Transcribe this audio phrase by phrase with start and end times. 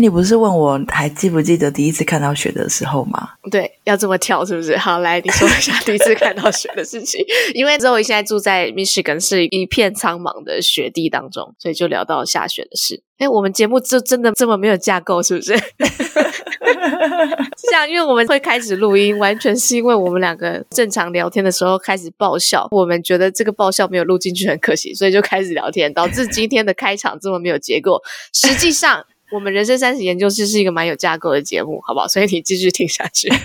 [0.00, 3.28] 你不是问我还记不记得第一次看到雪的时候吗？
[3.50, 4.76] 对，要这么跳是不是？
[4.76, 7.24] 好，来你说一下第一次看到雪的事情。
[7.54, 13.02] 因为 Zoe 现在住在 Michigan，是一片苍茫的雪地当中，所以就聊到下雪的事。
[13.18, 15.54] 哎，我们节目就真的这么没有架构，是不是？
[15.56, 15.62] 是
[17.68, 28.00] 这样，因为我们会开始录音，完全是因为我们两个正常聊天的时候开始爆笑，我们觉得这个爆笑没有录进去很可惜，所以就开始聊天，导致今天的开场这么没有结构。
[28.32, 32.08] 实际上，我们人生三十研究室是一个蛮有架构的节目，好不好？
[32.08, 33.28] 所以你继续听下去。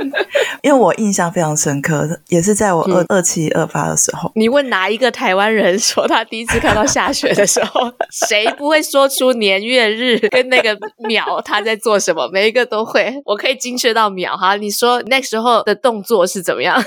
[0.62, 4.30] 因为我印象非常深刻，也是在我二二七二八的时候。
[4.34, 7.92] 你问哪一个台湾人说他第一次看到下雪的时候，
[8.28, 12.28] 谁不会说出年月日跟那个秒他在做什么？
[12.32, 14.56] 每一个都会，我可以精确到秒哈。
[14.56, 16.82] 你说那时候的动作是怎么样？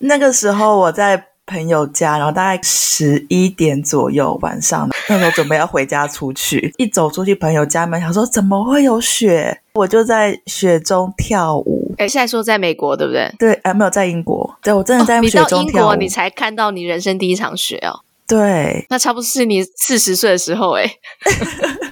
[0.00, 9.60] 那个时候我在朋友家，然后大概十一点左右晚上，那时候准备要回家出去， 一走出去朋友家门，想说怎么会有雪？
[9.74, 11.94] 我就在雪中跳舞。
[11.98, 13.30] 哎，现在说在美国对不对？
[13.38, 14.56] 对，哎，没有在英国。
[14.62, 15.58] 对，我真的在雪中跳舞。
[15.58, 18.00] 哦，你到英国，你才看到你人生第一场雪哦。
[18.26, 20.90] 对，那差不多是你四十岁的时候哎。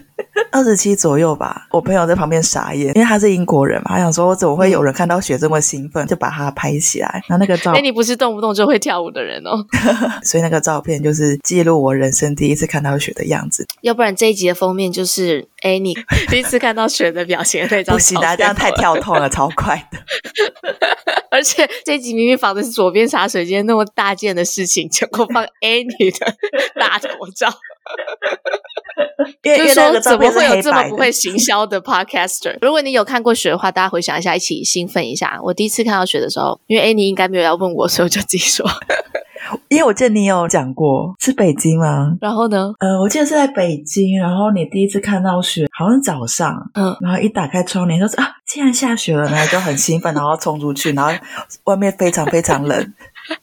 [0.52, 7.22] 二十七左右吧，我朋友在旁边傻眼，因为他是英国人嘛，他想说我怎么会有人看到雪这么兴奋，就把他拍起来。
[7.28, 9.64] 然后那个照片，哎，你不是动不动就会跳舞的人哦，
[10.24, 13.66] 所以那个照片就是记录我人生第一次看到雪的样子。
[13.82, 15.94] 要不然这一集的封面就是，哎，你
[16.28, 17.94] 第一次看到雪的表情那张。
[17.94, 19.98] 不行啊，这样太跳痛了，超快的。
[21.30, 26.34] 而且这一集明明仿的是左边茶水间那么大件的事情，结果放 Annie 的
[26.74, 27.48] 大头照。
[29.42, 32.58] 就是说，怎么会有这么不会行销的 podcaster？
[32.60, 35.38] 如果你有看过雪的话，大家回想一下，一起兴奋一下。
[35.42, 38.66] 我第一次看到雪的时候，因为 Annie 应该没有要问我，所以我就自己说。
[39.68, 42.12] 因为我记得你有讲过是北京吗？
[42.20, 42.70] 然后呢？
[42.78, 44.18] 呃，我记得是在北京。
[44.18, 46.54] 然后你第一次看到雪，好像早上。
[46.74, 46.94] 嗯。
[47.00, 51.10] 然后一打开窗帘，就是啊，竟然下雪了，然后就很兴奋，然后冲出去，然后
[51.64, 52.92] 外面非常非常冷。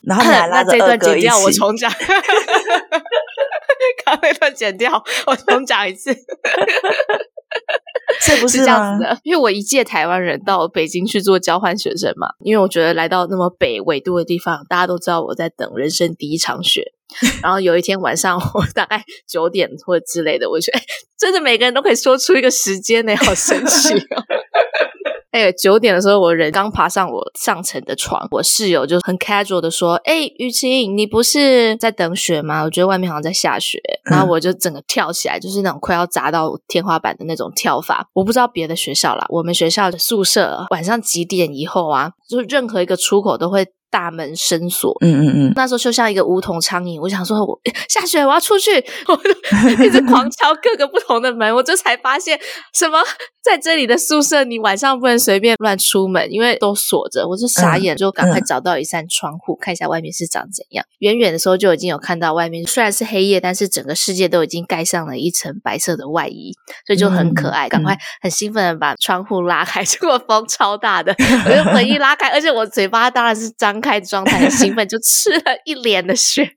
[0.01, 1.27] 然后你还 拉着二哥一起。
[1.43, 1.91] 我重讲。
[4.05, 6.13] 刚那段剪掉， 我重讲一次。
[8.21, 9.17] 是不是，是这样子的？
[9.23, 16.93] 因为我一届台湾人到北京去做交换学生嘛，因为我觉得来到那么北纬度的地方，大家都知道我在等人生第一场雪。
[17.41, 20.79] 然后有一天晚上，我大概九点或者之类的，我觉得
[21.17, 24.23] 真的每个人都可以说出一个时间呢，好神奇哦。
[25.31, 32.63] 哎，九点的时候，我人刚爬上我上层的床，我室友就很 casual 的说：“哎，雨晴，你不是在等雪吗？
[32.63, 33.79] 我觉得外面好像在下雪。
[34.09, 38.07] ”然后我就整个跳起来，就是那种快要砸到天花板的那种跳法。
[38.13, 43.67] 我不知道别的学校啦，我们学校的宿舍晚上几点以后啊，就任何一个出口都会。
[43.89, 47.01] 大门深锁，嗯嗯嗯，那时候就像一个梧桐苍蝇。
[47.01, 48.71] 我想说我， 下雪，我要出去，
[49.07, 51.47] 我就一直狂敲各个不同的门。
[51.55, 52.37] 我就才发现，
[52.73, 52.99] 什么
[53.41, 57.25] 在这里的宿舍，你晚上不能随便乱出门，因为都锁着。
[57.27, 60.83] 我就傻眼，就赶快找到一扇窗户，嗯、看一下外面是长怎样。
[60.99, 66.51] 远远的时候就已经有看到外面，虽然是黑夜，但是整个世界都已经盖上了一层白色的外衣，
[66.85, 67.69] 所以就很可爱。
[67.69, 71.15] 赶、嗯、快很兴奋的把窗户拉开，结果风超大的，
[71.45, 73.76] 我就门一拉开，而且我嘴巴当然是张。
[73.81, 76.49] 开状态很兴奋，就吃了一脸的雪，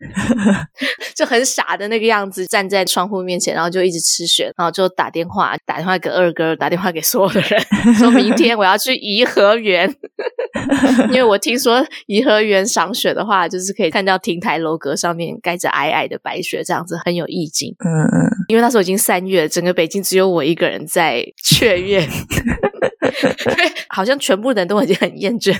[1.14, 7.60] 就很傻的那个样子，站在窗户面前，然后就一直吃雪，然后就打电话，打电话给二哥，打电话给所有的人，
[7.94, 9.94] 说明天我要去颐和园，
[11.10, 17.74] 因为我听说颐和园赏雪的话，就是可以看到亭台楼阁上面盖着皑皑的白雪，这样子很有意境。
[17.84, 22.08] 嗯嗯，因为那时候已经三月，整个北京只有我一个人在雀跃。
[23.88, 25.56] 好像全部人都已经很厌倦。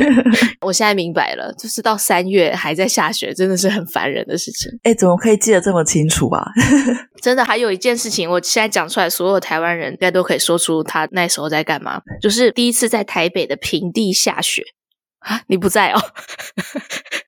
[0.60, 4.70] 我现在明白了，就是到三月还在下雪，真的是很烦人的事情。
[4.82, 6.44] 哎，怎么可以记得这么清楚啊？
[7.22, 12.00] 真的，还有一件事情，我现在讲出来，所有台湾人应该都可以说出他那时候在干嘛。
[12.22, 14.62] 就是第一次在台北的平地下雪
[15.20, 15.42] 啊！
[15.48, 16.00] 你不在哦？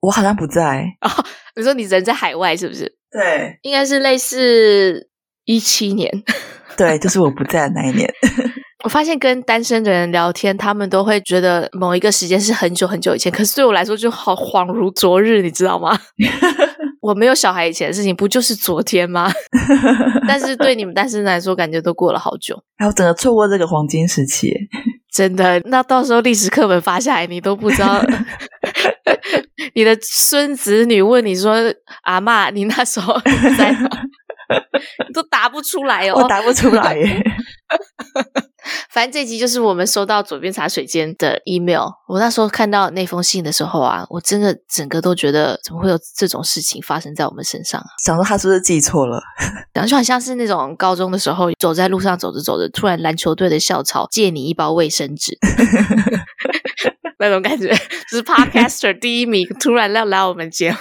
[0.03, 1.11] 我好像不在哦。
[1.57, 2.95] 你说你人在海外是不是？
[3.11, 5.09] 对，应该是类似
[5.47, 6.23] 一七年。
[6.77, 8.13] 对，就是我不在的那一年。
[8.87, 15.99] 我发现跟单身的人聊天，他们都会觉得某一个时间是很久很久以前，可是对我来说就好恍如昨日，你知道吗？
[17.03, 19.29] 我没有小孩以前的事情，不就是昨天吗？
[20.29, 22.57] 但是对你们单身来说，感觉都过了好久。
[22.77, 24.55] 然后整个错过这个黄金时期，
[25.13, 25.61] 真的。
[25.65, 28.01] 那到时候历史课本发下来，你都不知道。
[29.75, 31.57] 你的孙子女问你说
[32.05, 33.21] ：“阿嬷，你那时候
[33.59, 33.91] 在哪？”
[35.09, 37.21] 你都答不出来哦，我答不出来耶。
[38.91, 41.89] 反正这集就是我们收到左边茶水间的 email。
[42.07, 47.87] 我那时候看到那封信的时候啊，我真的整个都觉得怎么会有这种事情发生在我们身上啊？
[48.05, 49.21] 想说他是不是记错了？
[49.75, 55.37] 然后就好像是那种高中的时候，走在路上走着走着，突然篮球队的校草借你一包卫生纸，
[57.21, 57.69] 那种感觉，
[58.11, 60.79] 就是 Podcaster 第一名突然要来我们节目。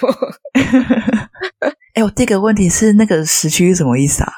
[1.96, 4.30] 哎，我第一个问题是那个时区是什么意思啊？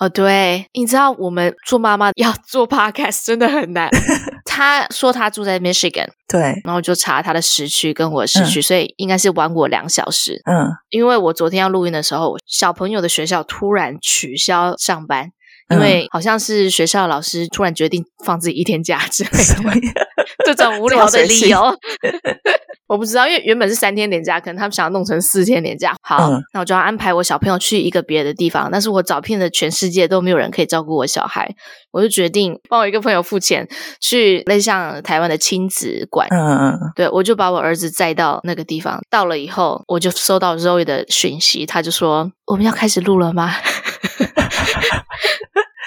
[0.00, 3.88] 哦，对，你知道我们做妈妈要做 podcast 真的很难。
[4.44, 10.42] 他说他住在 Michigan，对，然后就查他的时区跟我的时区，嗯、所以应该是晚我两小时。
[10.50, 15.30] 嗯，因为我昨天要录音的时候，小朋友的学校突然取消上班，
[15.70, 20.08] 因为好像是学校老师突然决定放自己一天假之类的，
[20.44, 21.60] 这种无聊的理由。
[22.88, 25.96] 我不知道，因为原本是三天连假，可能他们想要弄成四天连假。
[26.02, 28.68] 好，嗯、那我就要安排我小朋友去一个别的地方。
[28.70, 31.52] 但是我找遍了全世界都没有人可以照顾我小孩，
[31.90, 33.66] 我就决定帮我一个朋友付钱
[34.00, 36.28] 去类似像台湾的亲子馆。
[36.30, 39.00] 嗯嗯嗯，对，我就把我儿子载到那个地方。
[39.10, 43.52] 到了以后，我就收到 Zoe 的讯息，他就说：“我们要开始录了吗？”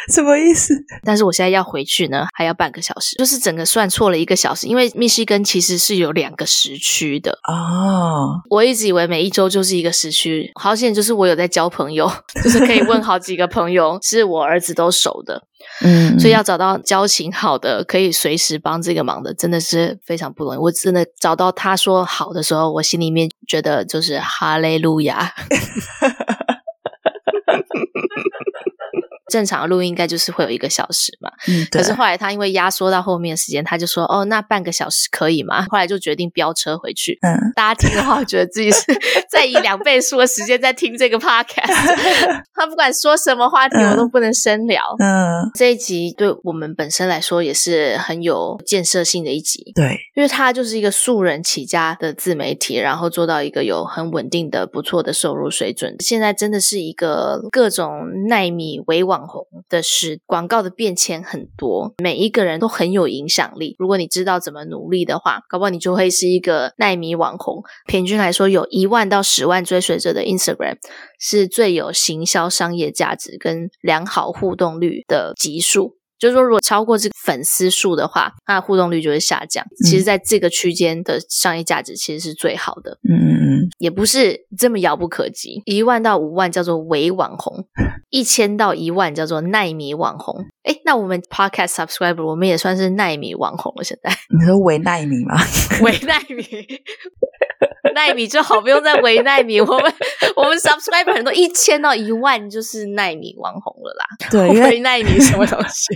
[0.13, 0.73] 什么意思？
[1.03, 4.67] 但是我现在要回去呢，还要半个小时，就是整个算错了一个小时。
[4.67, 8.41] 因为密西根其实是有两个时区的哦。
[8.49, 12.11] 我一直以为每一周就是一个时区，好险就是我有在交朋友，
[12.43, 15.43] 就是可以问好几个朋友，是我儿子都熟的。
[15.83, 20.57] 嗯，所以要找到交情好的，可以随时帮这个忙的，真的是非常不容易。
[20.57, 25.33] 我真的找到他说好的时候，我心里面觉得就是哈利路亚。
[29.29, 35.65] 正常的录音应该就是会有一个小时嘛，嗯，可是后来他因为压缩到后面的时间，他就说哦，那半个小时可以吗？
[35.69, 37.17] 后来就决定飙车回去。
[37.21, 38.81] 嗯，大家听的话，我觉得自己是
[39.29, 42.43] 在以两倍数的时间在听这个 podcast。
[42.53, 44.81] 他不管说什么话题，我都不能深聊。
[44.99, 49.71] 嗯，这一集对我们本身来说也是很有建设性的一集。
[49.75, 55.95] 对，因为他就是一个素人起家的自媒体，然后做到一个有很稳定的不错的收入水准。
[55.99, 59.18] 现在真的是一个各种耐米维网。
[59.19, 63.75] 网红的是广告的变迁很多，每一个人都很有影响力。
[63.77, 67.61] 如果你知道怎么努力的话，搞不好你就会是一个耐米网红。
[67.85, 70.77] 平均来说，有一万到十万追随者的 Instagram
[71.19, 75.98] 是最有行销商业价值跟良好互动率的级数。
[76.19, 79.65] 就是说，如果超过这个粉丝数的话，它的互动率就会下降。
[79.85, 82.99] 其实，在这个区间的商业价值其实是最好的。
[83.09, 85.61] 嗯嗯嗯，也不是这么遥不可及。
[85.65, 87.65] 一万到五万叫做伪网红，
[88.11, 90.45] 一千到一万叫做奈米网红。
[90.63, 93.83] 诶，那我们 Podcast Subscriber 我们也算是奈米网红了。
[93.83, 95.35] 现在你说微奈米吗？
[95.81, 96.43] 微奈米。
[97.95, 99.59] 奈米就好，不用再维奈米。
[99.59, 99.93] 我们
[100.35, 104.05] 我们 subscriber 很多，一千到一万就是奈米网红了啦。
[104.29, 105.93] 对，为奈米什么东西？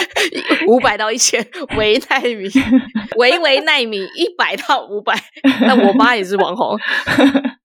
[0.68, 1.44] 五百到一千，
[1.76, 2.48] 维奈米，
[3.16, 5.14] 维维奈米，一百到五百。
[5.62, 6.76] 那我妈也是网红。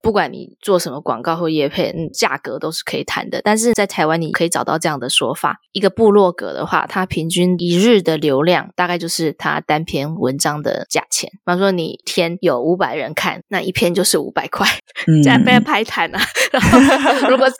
[0.04, 3.42] 不管你做什么广告或业配，价格都是可以谈的。
[3.44, 11.30] 但是在台湾，你可以找到这样的说法：一个部落格的话，它平均一日的流量大概就是它单篇文章的价钱。
[11.32, 13.42] 比方说，你一天有五百人看。
[13.48, 14.68] 那一篇就是五百块，
[15.24, 16.20] 这样被拍谈啊！
[16.52, 17.56] 然后如果是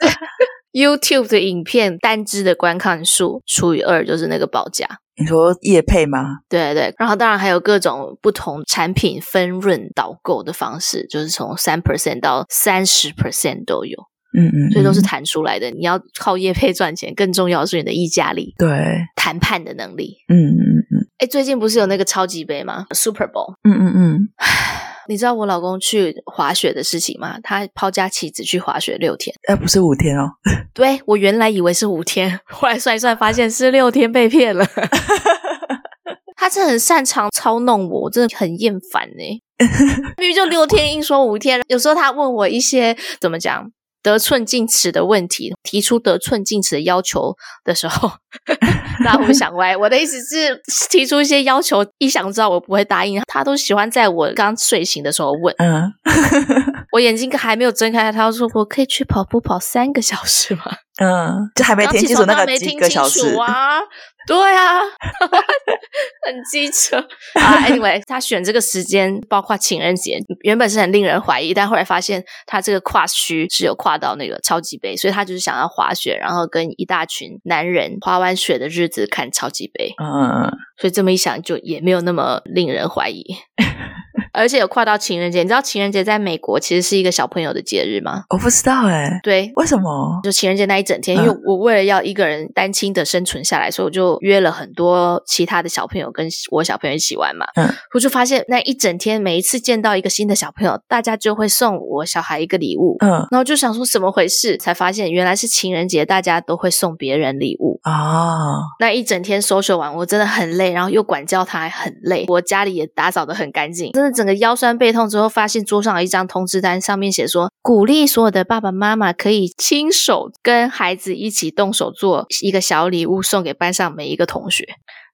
[0.74, 4.86] YouTube 的影片单支的观看数除以二，就是那个报价。
[5.16, 6.40] 你说业配吗？
[6.48, 13.96] 对对，然后当然还有各种不同产品分润导购的方式，就是从三 percent 到三十 percent 都有。
[14.36, 15.70] 嗯，嗯嗯，所以都是谈出来的。
[15.70, 18.68] 你要靠业配赚钱，更重要的是你的议价力，对，
[19.14, 20.16] 谈判的能力。
[20.26, 21.03] 嗯嗯嗯。
[21.18, 23.54] 哎，最近不是有那个超级杯吗？Super Bowl。
[23.62, 24.28] 嗯嗯嗯。
[25.06, 27.36] 你知道我老公去滑雪的事情吗？
[27.42, 30.30] 他抛家弃子去滑雪六天，哎，不是五天哦。
[30.72, 34.66] 对，我原来以为是五天，后来算一算发现是六天，被骗了。
[36.36, 39.42] 他是很擅长操弄我，我真的很厌烦呢。
[40.18, 41.62] 明明就六天，硬说五天。
[41.68, 43.70] 有时候他问我一些怎么讲？
[44.04, 47.34] 得寸进尺的问题，提出得寸进尺的要求
[47.64, 48.12] 的时候，
[49.02, 49.74] 大家会不会想歪？
[49.74, 55.54] 我的意思是，提出一些要求，一想知道我不会答应，他都喜欢在我刚睡醒的时候问。
[55.56, 55.90] 嗯，
[56.94, 60.62] 我眼睛还没有睁开，他说：“我可以去跑步跑三个小时吗？”
[61.02, 63.80] 嗯，就还没听清楚那个几个小时啊。
[64.28, 64.78] 对啊，
[66.24, 66.98] 很机车
[67.34, 67.58] 啊。
[67.66, 79.92] Anyway，他选这个时间，包括情人节，原本是很令人怀疑，但后来发现他这个跨区是有跨到那个超级杯，所以他就是想要滑雪，然后跟一大群男人滑完雪的日子看超级杯。
[80.00, 80.48] 嗯，
[80.80, 83.24] 所以这么一想，就也没有那么令人怀疑。
[84.34, 85.38] 而且有跨到情人节。
[85.38, 88.24] 你知道情人节在美国其实是一个小朋友的节日吗？
[88.30, 89.20] 我不知道哎、欸。
[89.22, 90.20] 对，为什么？
[90.22, 97.46] 就情人节那一整天，因为我为了要一个人单亲的生存下来，所以我就约了很多其他的小朋友跟我小朋友一起玩嘛。
[97.56, 102.96] 嗯，我就发现那一整天，每一次见到一个新的小朋友，大家就会送我小孩一个礼物。
[103.00, 107.92] 嗯，然后就想说怎么回事，才发现原来是情人节，大家都会送别人礼物啊。
[107.94, 112.24] 哦，那一整天 social 完，我真的很累，然后又管教他，还很累。
[112.28, 124.64] 我家里也打扫得很干净，真的整个腰酸背痛之后，发现桌上有一张通知单，上面写说鼓励所有的爸爸妈妈可以亲手跟孩子一起动手做一个小礼物，送给班上每一个同学。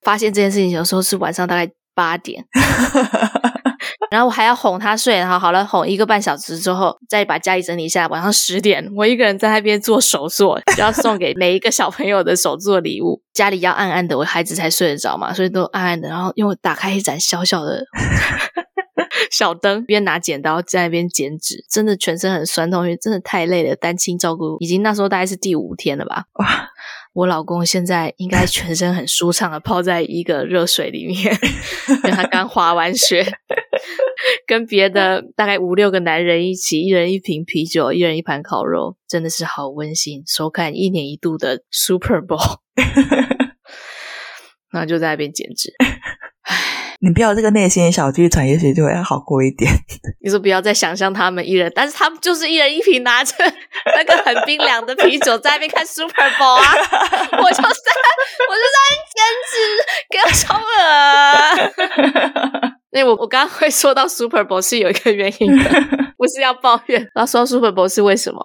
[0.02, 2.44] 发现这件事情有时候是晚上大概八点。
[4.10, 8.08] 然后我还要哄他睡，然后好了，哄一个半小时之后，再把家里整理一下。
[8.08, 13.22] 晚上十点，我一个人在那边做手作，就要送给每一个小朋友的手作礼物。
[13.32, 16.08] 家里要暗暗的，我孩子才睡得着嘛，所以都暗暗的。
[16.08, 17.84] 然后因为我打开一盏小小的
[19.30, 23.74] 小灯，边拿剪刀在那边剪纸，真的全身很酸痛，因为真的太累了。
[23.76, 26.24] 单亲照顾已经那时候大概是第五天了吧？
[26.34, 26.68] 哇！
[27.12, 31.16] 我老公现在应该全身很舒畅的泡在一个热水里面，
[31.88, 33.26] 因为他刚滑完雪，
[34.46, 40.22] 跟别的大概五六个男人一起，一人一瓶啤酒，一人一盘烤肉，真的是好温馨。
[40.24, 42.58] 收看一年一度的 Super Bowl，
[44.70, 45.74] 然后就在那边剪纸。
[47.02, 49.72] 你不要这个内心小剧场，也许就会好过一点。
[50.22, 53.34] 你说不要再想象他们一人，但是他们就是一人一瓶，拿着
[53.96, 56.74] 那个很冰凉的啤酒在那边看 Super Bowl 啊！
[57.32, 57.68] 我就在，
[58.48, 59.18] 我就在那边剪
[59.50, 59.56] 纸，
[60.12, 60.70] 给我超恶。
[62.92, 65.70] 那我我刚刚会说到 Super Bowl 是有一个原因的，
[66.18, 67.00] 不是要抱怨。
[67.14, 68.44] 然后说到 Super Bowl 是为什么？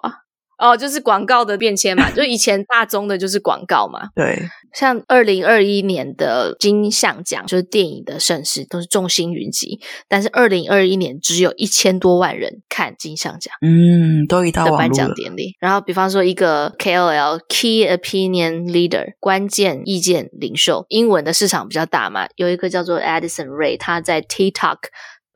[0.58, 4.08] 哦，就是广告的变迁嘛，就以前大宗的就是广告嘛。
[4.14, 9.80] 对，像二零二一年的金像奖，就是电影的盛事，都是众星云集。
[10.08, 15.54] 但是二零二一年只有一千多万人看金像奖，嗯，都一到颁奖典礼。
[15.60, 24.76] 然后，比方说一个 KOL（Key Opinion Leader） 关键意见领袖，英文的市场比较大嘛，有一个叫做 Addison Ray，他在 TikTok。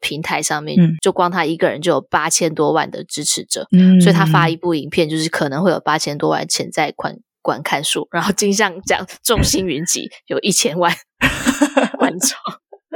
[0.01, 10.95] 平台上面，就光他一个人就有八千多万的支持者，嗯，所以他发一部影片，就是可能会有八千多万潜在观观看数，然后金像奖众星云集，有一千万
[11.99, 12.37] 观众，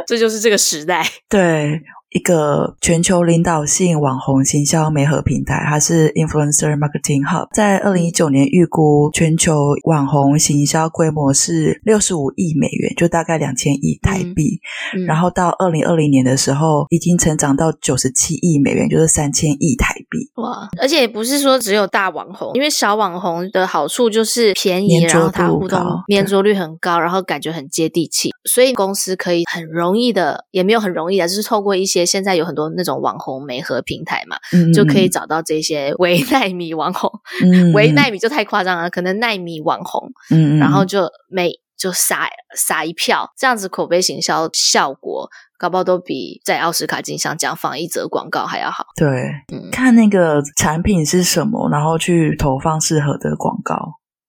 [0.06, 1.82] 这就是这个时代， 对。
[2.14, 9.52] 一个全球领导性网红行销媒合平台，它是 Influencer Marketing Hub，在二零一九年预估全球
[9.82, 14.60] 网红行销规模是六十五亿美元，就大概两千亿台币。
[14.94, 20.30] 嗯嗯、然后到二零二零年的时候，已经成长到九十七亿美元，就是三千亿台币。
[20.36, 20.68] 哇！
[20.80, 25.80] 而且也不是说只有大网红，因为小网红的好处就是便宜，然后它互动
[26.14, 32.03] 粘着率很高，然后感觉很接地气，所以公司可以很容易的，也没有很容易的，就是透过一些。
[32.04, 37.10] 现在有很多那种网红媒合平台嘛，嗯、就可以找到这些微 奈米网红，
[37.42, 48.86] 嗯、 微奈米就太夸张了，可能奈米网红，嗯、然后就每就撒撒一票，这样子口碑行销效果，搞不好都比在奥斯卡金像奖放一则广告还要好。
[48.96, 49.08] 对，
[49.52, 53.76] 嗯、看那个产品是什么，然后去投放适合的广告。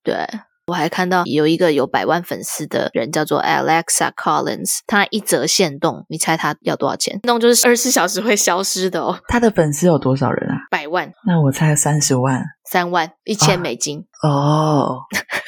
[0.03, 0.27] 对。
[0.67, 7.13] 我还看到有一个有百万粉丝的人叫做 Alexa Collins，他一折限动，你猜他要多少钱？
[7.13, 9.19] 限动就是二十四小时会消失的哦。
[9.27, 10.57] 他的粉丝有多少人啊？
[10.71, 11.11] 百万。
[11.27, 12.43] 那我猜三十万。
[12.67, 13.99] 三万一千美金。
[14.23, 14.97] 哦，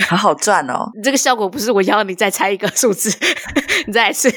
[0.07, 0.86] 好好赚哦。
[1.03, 3.09] 这个效果不是我要你再猜一个数字，
[3.88, 4.31] 你再来一次。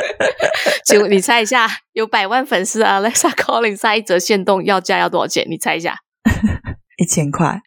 [0.86, 5.44] 请你猜一下，有百万粉丝的 Alexa Collins 他一折限动要价要多少钱？
[5.50, 5.96] 你猜一下。
[6.96, 7.60] 一千块。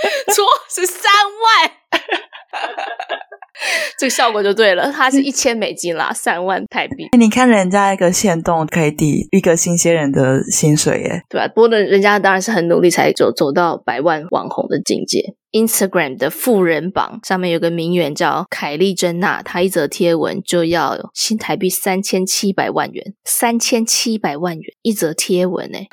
[0.34, 1.70] 错，是三万，
[3.98, 4.90] 这个效果就对了。
[4.90, 7.08] 它是一千美金啦，三万台币。
[7.18, 11.48] 你看人家一个限动可以抵一个新鲜人的薪水耶，对吧？
[11.48, 15.34] 不过呢，人家当然是很努力才走走到百万网红的境界。
[15.52, 25.88] Instagram 的富人榜上面有个名媛叫凯莉珍娜，她一则贴文就要新台币三千七百万元，三千七百万元一则贴文诶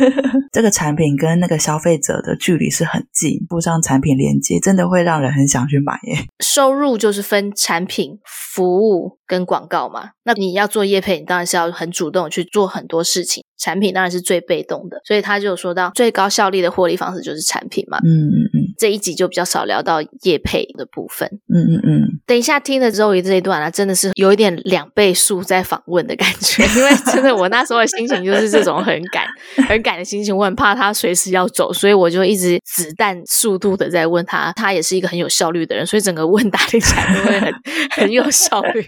[0.52, 6.26] 这个产品跟那个消费者的距离是很近，附上产品链接，真的会让人很想去买耶。
[6.40, 10.10] 收入就是分产品、服务跟广告嘛。
[10.24, 13.42] 那你要做业配，你当然是要很主动去做很多事情。
[13.58, 17.98] 产品当然是最被动的，所以他就说到最高效率的获利方式就是产品嘛。
[18.04, 18.61] 嗯嗯嗯。
[18.78, 21.28] 这一集就比较少聊到叶配的部分。
[21.48, 22.20] 嗯嗯嗯。
[22.26, 29.26] 等一下听了之后，这一段啊，真的是有一点两倍速在访问的感觉， 因为真的我那时候的心情就是这种很赶、
[29.68, 34.52] 很赶的心情，我很怕他随时要走，所以我就一直子弹速度的在问他。
[34.54, 37.52] 他也是一个很有效率的人，所以整个问答听起来都会很
[37.92, 38.84] 很有效率，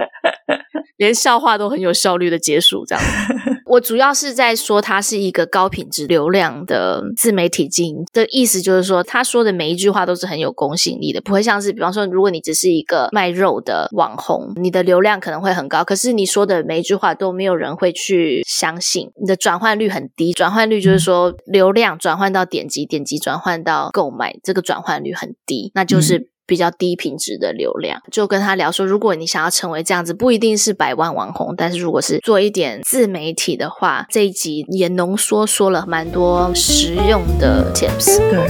[0.97, 3.63] 连笑话都很有效率的结束这样子。
[3.75, 20.33] 我主要是在说，它是一个高品质流量的自媒体经营的意思，就是说他说的每一句话都是很有公信力的，不会像是比方说，如果你只是一个卖肉的网红，你的流量可能会很高，可是你说的每一句话都没有人会去相信，你的转换率很低。
[20.33, 26.34] 转换率就是说，流量转换到点击，点击转换到购买，这个转换率很低，那就是。
[26.46, 38.18] 比较低品质的流量，就跟他聊说，如果你想要成为这样子，不一定是百万网红，但是如果是做一点自媒体的话，这一集也浓缩说了蛮多实用的 tips。
[38.30, 38.46] 对，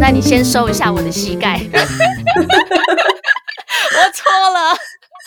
[0.00, 1.80] 那你先收一下我的膝盖， 我
[4.12, 4.76] 错了。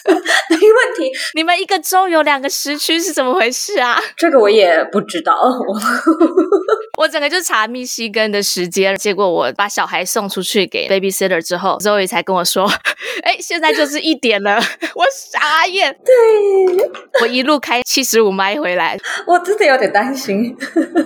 [0.49, 1.11] 没问题。
[1.35, 3.99] 你们一个州有两个时区是怎么回事啊？
[4.17, 5.37] 这个我也不知道。
[6.97, 12.67] 我整个就查密西根的时间，结果我把小孩送出去给 babysitter 之后，Zoe 才跟我说
[13.23, 14.59] ：“哎，现在就是一点了。”
[14.95, 15.95] 我傻眼。
[16.03, 20.55] 对，我一路开七十五迈回来，我真的有点担心。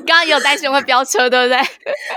[0.05, 1.59] 刚刚也有担心会飙车，对不对？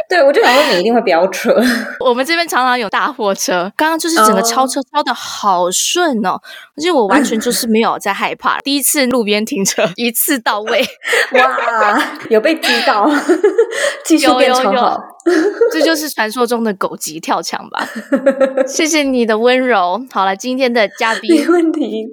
[0.09, 1.55] 对，我就想说你一定会飙车。
[2.01, 6.41] 我们这边常常有大货车，刚刚就是整个超车超的好顺哦。
[6.77, 10.85] 而且我完全就是没有在害怕，第一次路边停车一次到位，
[11.33, 13.09] 哇，有被击到，
[14.05, 14.99] 技术变超好，
[15.73, 17.89] 这就是传说中的狗急跳墙吧？
[18.67, 20.05] 谢谢你的温柔。
[20.11, 22.05] 好了，今天的嘉宾没问题，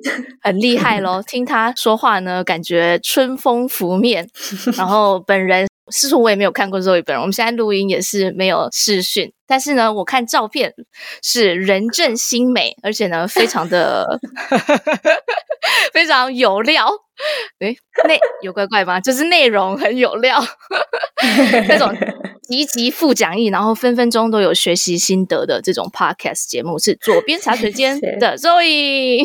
[0.43, 1.23] 很厉害喽。
[1.25, 4.29] 听他说话呢，感觉春风拂面，
[4.77, 5.70] 然后本人。
[5.89, 7.19] 是说，我也没有看过 Zoe 本人。
[7.19, 10.73] 我们现在录音也是没有视讯，但是呢，我看照片
[11.23, 14.19] 是人正心美，而且呢，非常的
[15.91, 16.89] 非常有料。
[17.59, 17.75] 诶，
[18.07, 18.99] 内有怪怪吗？
[18.99, 20.43] 就是内容很有料，
[21.67, 21.95] 那种
[22.41, 29.23] 集集附讲义，然后分分钟都有学习心得的这种 Podcast 节目，是左边茶水间 的 Zoe。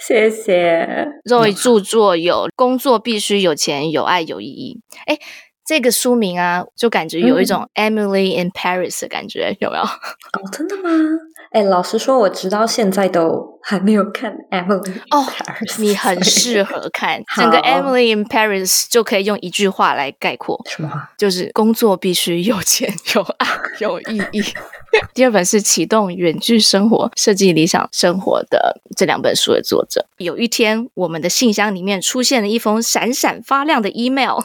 [0.00, 4.80] 谢谢 Zoe 著作有《工作必须有钱、有爱、有意义》。
[5.06, 5.20] 诶
[5.66, 9.82] 这个书名啊，就感觉有一种 Emily in Paris 的感觉，嗯、有没有？
[9.82, 10.90] 哦，真的吗？
[11.50, 14.92] 哎，老实说，我直到现在都还没有看 Emily。
[15.10, 15.24] 哦，
[15.78, 20.60] 你很适合看整个 Emily in Paris，就可以用一句话来概括。
[20.68, 21.10] 什么话？
[21.16, 23.46] 就是工作必须有钱、有爱、
[23.80, 24.42] 有意义。
[25.14, 30.06] 第二本是启动远距生活、设计理想生活的这两本书的作者。
[30.18, 34.40] 有一天，我们的信箱里面出现了一封闪闪发亮的 email。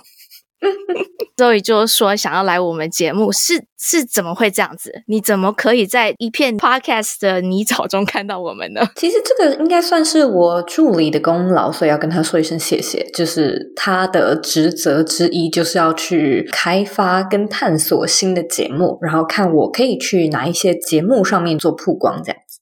[1.37, 4.91] 所以就说想要来我们节目，是是怎么会这样子？
[5.07, 8.81] 你怎么可以在一片 podcast 的泥沼中看到我们呢？
[8.95, 13.03] 其实这个应该算是我助理的功劳，所以要跟他说一声谢谢。
[13.11, 22.59] 就是他的职责之一，就是要去开发跟探索新的节目，然后看我可以去哪一些节目上面做曝光，这样子。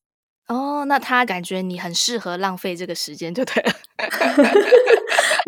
[0.47, 3.71] 哦，那他感觉你很适合浪费这个时间，就对了。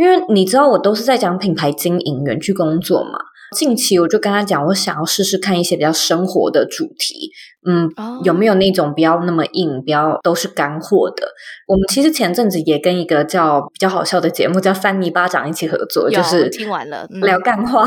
[0.01, 3.19] 因为你知道，我都是在讲品牌经营、人去工作嘛。
[3.55, 7.29] 近期我就跟他讲，我想要试试看一些比较生活的主题。
[7.63, 8.25] 嗯，oh.
[8.25, 11.27] 有没有那种不要那么硬，不要都是干货的？
[11.67, 17.83] 我们其实前阵子也跟一个叫比较好笑的节目叫翻泥巴掌一起合作，就是听完了聊干话，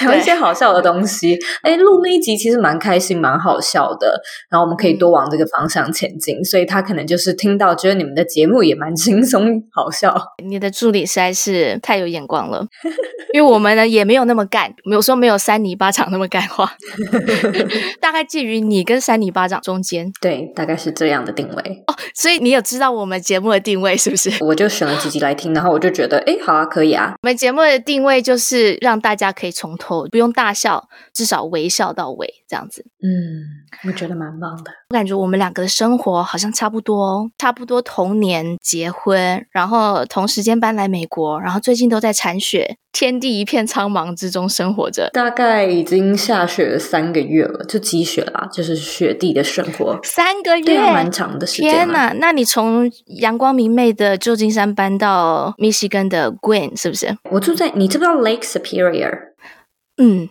[0.00, 1.38] 嗯、 聊一些好笑的东西。
[1.60, 4.18] 哎，录那一集其实蛮开心，蛮好笑的。
[4.48, 10.16] 然后我们可以多往这个方向前进，嗯、所以他可能就是听到觉得你们的节目也蛮轻松好笑。
[10.42, 12.66] 你的助理实在是太有眼光了，
[13.34, 16.72] 因为我们呢也没有那么干，有时候没有三泥巴掌那么干话，
[18.00, 18.85] 大概介于你。
[18.86, 21.94] 跟三尼巴掌中间，对，大概是这样的定位哦。
[22.14, 24.30] 所以你有知道我们节目的定位是不是？
[24.42, 27.14] 我就选了几集来听，然后我就觉得，哎，好啊，可以啊。
[27.22, 32.86] 我们节目的定位就是让大家可以从头不用大笑，至少微笑到尾，这样子。
[33.02, 34.70] 嗯，我觉得蛮棒的。
[34.88, 45.10] 我感觉我们两个的生活好像差不多哦，差不多同年结婚，然后同时间搬来美国，然后最近都在铲雪，天地一片苍茫之中生活着。
[45.12, 49.98] 大概已经下雪了三个月了，就积雪啦，就是雪地的生活。
[50.02, 51.70] 三个月，对啊，蛮长的时间。
[51.70, 57.16] 天哪，那你从阳光明媚的旧金山搬到密西根的 Gwen 是不是？
[57.30, 59.12] 我住在，你知不知道 Lake Superior？
[59.98, 60.28] 嗯。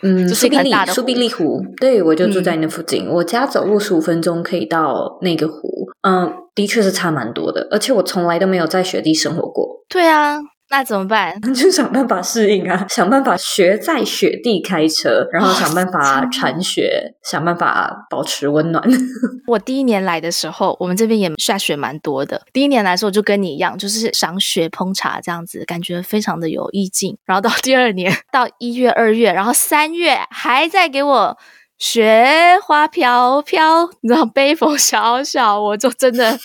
[0.00, 3.06] 嗯， 苏必利，苏必利湖，对，我就住在那附近。
[3.06, 5.86] 嗯、我家走路十五分钟可以到那个湖。
[6.00, 9.82] 嗯，的确是差蛮多的，而且我从来都没有在雪地生活过。
[9.88, 10.38] 对啊，
[10.70, 11.40] 那怎么办？
[11.54, 18.82] 就想办法适应啊，想办法学在雪地开车，然后想办法铲雪，想办法保持温暖。
[19.46, 22.42] 我第一年来的时候，我们这边也下雪蛮多的。
[22.52, 27.16] 第一年来的时候，就跟你一样，就是赏雪烹茶这样子，感觉非常的有意境。
[27.24, 31.38] 然后到第二年， 到一月、二月，然后三月还在给我
[31.78, 36.38] 雪花飘飘，你知道北风小小，我就真的。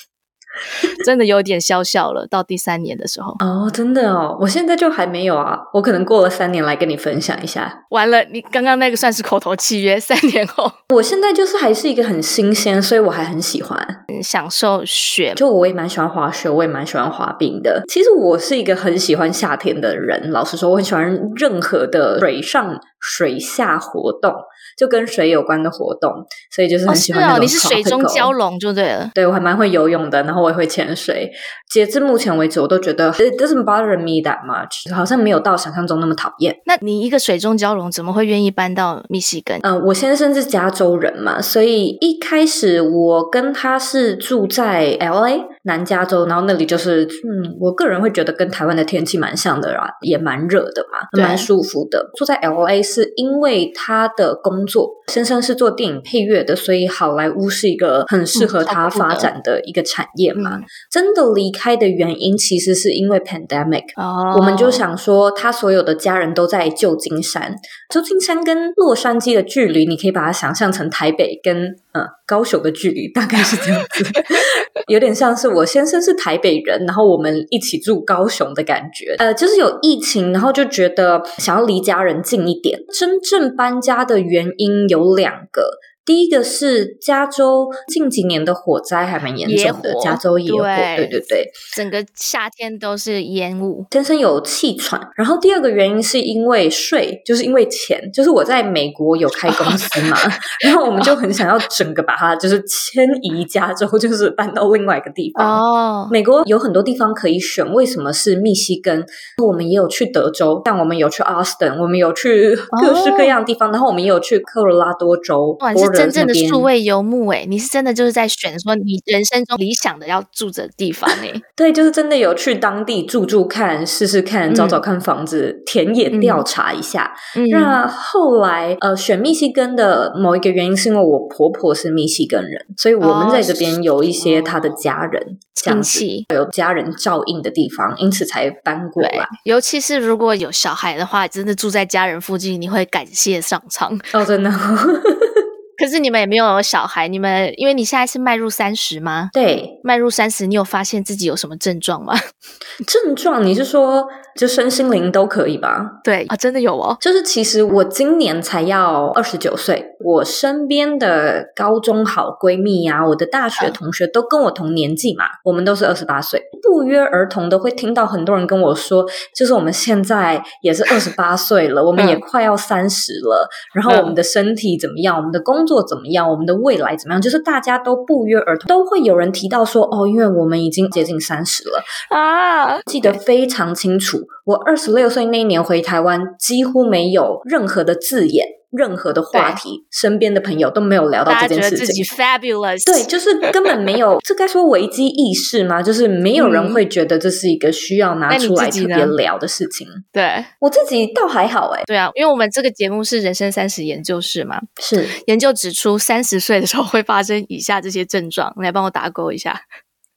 [1.05, 7.85] 真的有点消笑了，到第三年的时候哦，真的哦，我现在就还没有啊，我可能过了三年来跟你分享一下。
[7.89, 13.77] 完了，你刚刚那个算是口头契约，三年后，我现在就是还是一个很新鲜，所以我还很喜欢
[14.21, 15.33] 享受雪。
[15.35, 17.83] 就我也蛮喜欢滑雪，我也蛮喜欢滑冰的。
[17.87, 24.33] 其实我是一个很喜欢夏天的人，老实说，我很喜欢任何的水上、水下活动。
[24.79, 26.09] 就跟水有关的活动，
[26.49, 27.35] 所以就是很喜欢那种、哦。
[27.35, 29.11] 是哦，你是水中蛟龙就对了。
[29.13, 31.29] 对，我还蛮会游泳的，然后我也会潜水。
[31.69, 36.55] 截至目前为止，我都觉得 it doesn't bother me that much，好像没有到想象中那么讨厌。
[36.65, 39.57] 那你一个水中蛟龙，怎么会愿意搬到密西根？
[39.63, 52.09] 嗯、呃，我先生是加州人嘛，所以一开始我跟他是住在 LA 南加州，然后那里就是，嗯，我个人会觉得跟台湾的天气蛮像的啦，也蛮热的嘛，蛮舒服的。
[52.15, 60.55] 住在 LA 是因为他的工作，先生是做电影配乐的，所以好莱坞是一个很适合他发展的一个产业嘛。
[60.55, 67.53] 嗯、真的离开的原因其实是因为 pandemic，哦，我们就想说他所有的家人都在旧金山，
[67.93, 74.05] 旧金山跟洛杉矶的距离，你可以把它想象成台北跟嗯高雄的距离，大概是这样子，
[74.87, 79.15] 有点像是我先生是台北人，然后我们一起住高雄的感觉。
[79.17, 82.79] 呃，就是有疫情，然后就觉得想要离家人近一点。
[82.93, 85.79] 真正搬家的原因有两个。
[86.09, 94.99] 第一个是加州近几年的火灾还蛮严重的，加州野火，对，对对对，整个夏天都是烟雾，先生有气喘。
[95.15, 100.17] 然后第二个原因是因为税，就是因为钱，就是我在美国有开公司嘛，
[100.65, 105.59] 然后我们就很想要整个把它就是迁移加州，就是搬到另外一个地方。
[105.59, 109.05] 哦，美国有很多地方可以选，为什么是密西根？
[109.45, 115.55] 我们也有去德州，但我们有去 Austin，我们有去各式各样的地方，然后我们也有去科罗拉多州。
[115.99, 121.33] 真正的数位游牧诶，你是真的就是在选说你人生中理想的要住的地方诶。
[121.55, 127.13] 对，就是真的有去当地住住看，试试看，找找看房子，嗯、田野调查一下。
[127.35, 139.27] 嗯、那后来呃，选密西根的某一个原因是因为我婆婆是密西根人，所以我们在这边有一些她的家人亲戚，有家人照应的地方，因此才搬过来。
[139.43, 144.49] 尤其是如果有小孩的话，真的住在家人附近，你会感谢上苍哦，真的。
[145.79, 149.29] 可是你们也没有小孩，你们因为你现在是迈入三十吗？
[149.33, 152.13] 对，迈入三十，你有发现自己有什么症状吗？
[152.85, 153.45] 症状？
[153.45, 155.99] 你是说就身心灵都可以吧？
[156.03, 156.97] 对啊，真的有哦。
[156.99, 175.17] 就是其实我今年才要二十九岁，我身边的高中好闺蜜呀、啊，我的大学同学都跟我同年纪嘛，我们都是二十八岁，不约而同的会听到很多人跟我说，就是我们现在也是二十八岁了，我们也快要三十了，然后我们的身体怎么样？
[175.17, 176.29] 我们的工作怎么样？
[176.29, 177.21] 我们的未来怎么样？
[177.21, 184.19] 就是大家都不约而同都会有人提到说哦，因为我们已经接近三十了啊，记得非常清楚。
[184.45, 188.58] 我二十六岁那一年回台湾，几乎没有任何的字眼。
[188.71, 191.85] 任何的话题，身边的朋友都没有聊到这件事情。
[191.85, 195.81] 自己 fabulous，对，就是根本没有， 这该说危机意识吗？
[195.81, 199.87] 就是没有人会觉得这是一个需要拿出来特别聊的事情。
[200.11, 201.81] 对，我自己倒还好哎。
[201.85, 209.61] 对啊，因为我们这个节目是人生三十研究室嘛，是研究指出三十岁的时候会发生以下这些症状，你来帮我打勾一下。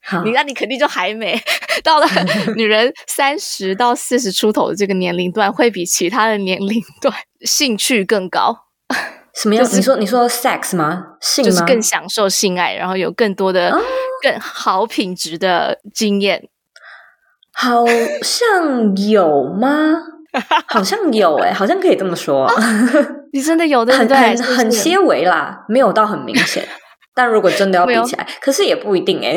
[0.05, 1.41] 好，你那你肯定就还没
[1.83, 2.05] 到了
[2.55, 8.55] 女人三十到四十出头的这个年龄段，会比其他的年龄段兴趣更高。
[9.33, 9.63] 什么样？
[9.63, 11.15] 就是、你说你说 sex 吗？
[11.21, 11.49] 性吗？
[11.49, 13.71] 就是更享受性爱，然后有更多的
[14.21, 16.49] 更好品质的经验。
[17.53, 17.85] 好
[18.21, 19.95] 像有吗？
[20.67, 22.51] 好像有哎、欸、好像可以这么说。
[23.31, 26.67] 你真的有的很很很些微啦，没有到很明显。
[27.15, 29.35] 但如果真的要比起来，可是也不一定哎。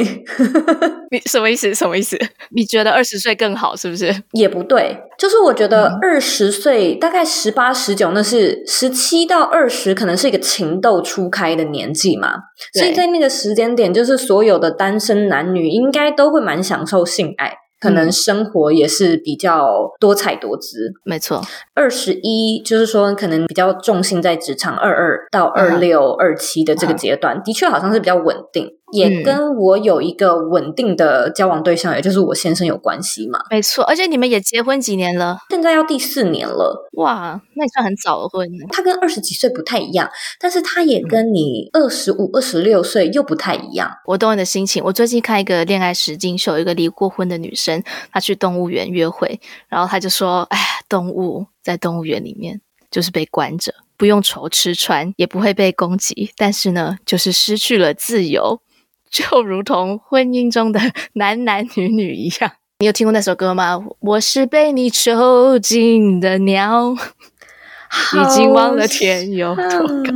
[1.10, 1.74] 你什么意思？
[1.74, 2.18] 什么意思？
[2.50, 4.14] 你觉得二十岁更好是不是？
[4.32, 12.34] 也不对，就是我觉得二十岁，大概十八、十九，那是十七到二十，可能是一个情窦初开的年纪嘛。
[12.72, 17.52] 所以在那个时间点，就是所有的单身男女应该都会蛮享受性爱。
[17.80, 21.42] 可能生活也是比较多彩多姿，没错。
[21.74, 28.70] 二十一就是说，可能比较重心在职场，二二到二六、二七的这个阶段，的确好像是比较稳定。
[28.96, 33.40] 也跟我有一个稳定的交往对象，嗯、也就是我先生有关系嘛。
[33.50, 35.38] 没错，而且你们也结婚几年了？
[35.50, 36.88] 现在要第四年了。
[36.92, 38.48] 哇，那也算很早的婚。
[38.70, 43.90] 他跟二十几岁不太一样，但是他也跟你二十五、二十六岁又不太一样。
[44.06, 44.82] 我懂你的心情。
[44.84, 58.60] 我最近看一个恋爱实境秀，一个离过婚的女生，她去动物园约会，然后她就说：“哎，动物在动物园里面就是被关着。”不用愁吃穿，也不会被攻击，但是呢，就是失去了自由，
[59.10, 60.80] 就如同婚姻中的
[61.14, 62.52] 男男女女一样。
[62.78, 63.82] 你有听过那首歌吗？
[64.00, 70.12] 我是被你囚禁的鸟，已经忘了天有多高。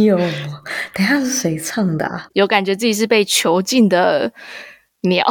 [0.00, 0.18] 有，
[0.92, 2.26] 等下是谁唱的啊？
[2.32, 4.32] 有感觉自己是被囚禁的
[5.02, 5.24] 鸟。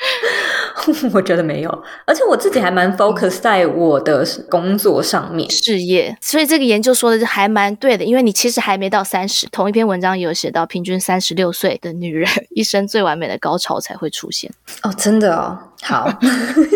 [1.12, 8.04] 我觉得没有，而且我自己还蛮 focus 在我的工作上面、事业，所以这个研究说的还蛮对的。
[8.04, 14.50] 因为你其实还没到三十，同一篇文章也有写到，平均三十六岁的女人 一生最完美的高潮才会出现。
[14.82, 16.10] 哦，真的哦，好，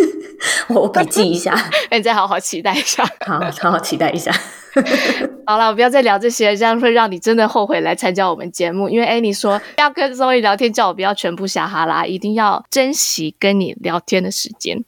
[0.68, 1.54] 我我笔记一下，
[1.90, 4.30] 那你再好好期待一下，好好好期待一下。
[5.46, 8.88] 好了，我不要再聊这些，这样会让你真的后悔来参加我们节目。
[8.88, 14.82] 因为 Annie 说要跟 Zoe 聊天，叫我不要全部瞎哈拉，一定要珍惜跟你聊天的时间。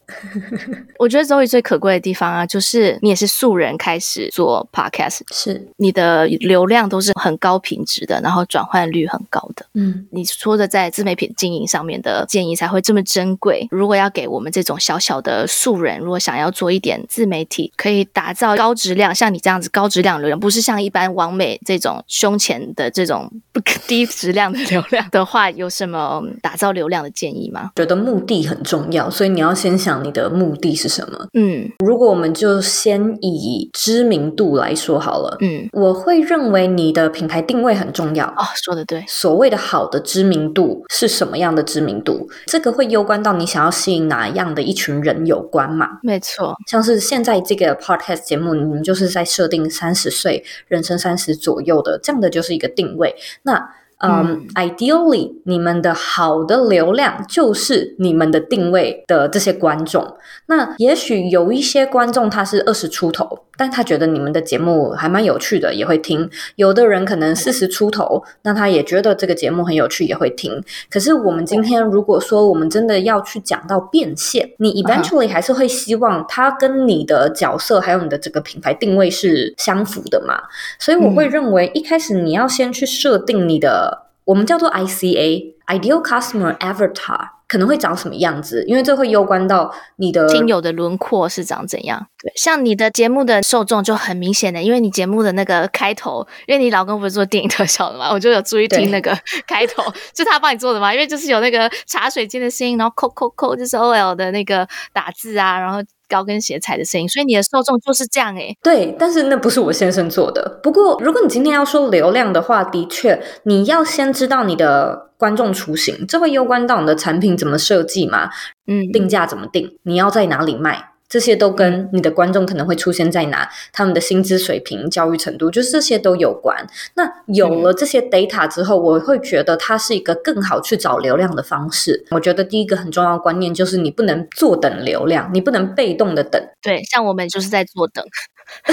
[0.98, 9.66] 我觉得 Zoe 最可贵的地方啊，就是你也是素人开始做 Podcast，是你的流量都是很高品质的，然后转换率很高的。
[9.74, 13.66] 嗯，你说的在自媒体经营上面的建议才会这么珍贵。
[13.70, 19.66] 如果要给我们这种小小的素人，如果想要做一点自媒体，可以打造高质量，像你这样子。
[19.76, 27.72] 高质量流量不是像一般网美这种胸前的这种不 低质量的流量的话，有什么打造流量的建议吗？
[27.76, 31.26] 觉得目的很重要，所以你要先想你的目的是什么。
[31.35, 35.37] 嗯，如果我们就先以知名度来说好了。
[35.40, 38.26] 嗯，我会认为你的品牌定位很重要。
[38.26, 39.05] 哦，说的对。
[39.07, 42.29] 所谓的好的知名度是什么样的知名度？
[42.46, 45.98] 这个会攸关到你想要吸引哪样的一群人有关嘛？
[46.02, 49.66] 没错，像是现在这个 podcast 节目，你们就是在设定。
[49.76, 53.14] 三十岁，人生三十左右的，这样的就是一个定位。
[53.42, 60.16] 那嗯、um，ideally，你们的好的流量就是你们的定位的这些观众。
[60.48, 66.28] 那也许有一些观众他是二十出头，但他觉得你们的节目还蛮有趣的，也会听。
[66.56, 70.62] 有的人可能四十出头，那他也觉得这个节目很有趣，也会听。
[70.90, 80.42] 可是我们今天如果说我们真的要去讲到变现，你 eventually 还是会希望他跟你的角色还有你的整个品牌定位是相符的嘛？
[80.78, 83.86] 所以我会认为一开始你要先去设定你的。
[84.26, 88.64] 我们叫做 ICA，Ideal Customer Avatar，可能会长什么样子？
[88.66, 92.08] 因为这会攸关到你的听友的轮廓是长怎样。
[92.20, 99.82] 对，像你的节目的受众就很明显的，因为你节目的那个开头，因为你老公不是做电影特效的嘛，我就有注意听那个开头，
[100.16, 100.92] 是他帮你做的嘛？
[100.92, 105.80] 因为就是有那个茶水间的声音，然后扣扣扣，就是 OL 的那个打字啊，然后。
[106.08, 108.56] 高跟鞋踩的声音，所以你的受众就是这样诶。
[108.62, 110.60] 对，但是那不是我先生做的。
[110.62, 118.30] 不过，如果你今天要说流量的话，的确，你要先知道你的观众雏形，这会攸关到你的产品怎么设计嘛，
[118.66, 120.90] 嗯，定价怎么定，你要在哪里卖。
[121.08, 126.66] 这些都跟你的观众可能会出现在哪，他们的薪资水平、教育程度，就是这些都有关。
[126.94, 132.04] 那有了这些 data 之后，我会觉得它是一个更好去找流量的方式。
[132.10, 136.42] 我觉得第一个很重要的观念就是你不能坐等流量，你不能被动的等。
[136.60, 138.04] 对，像我们就是在坐等。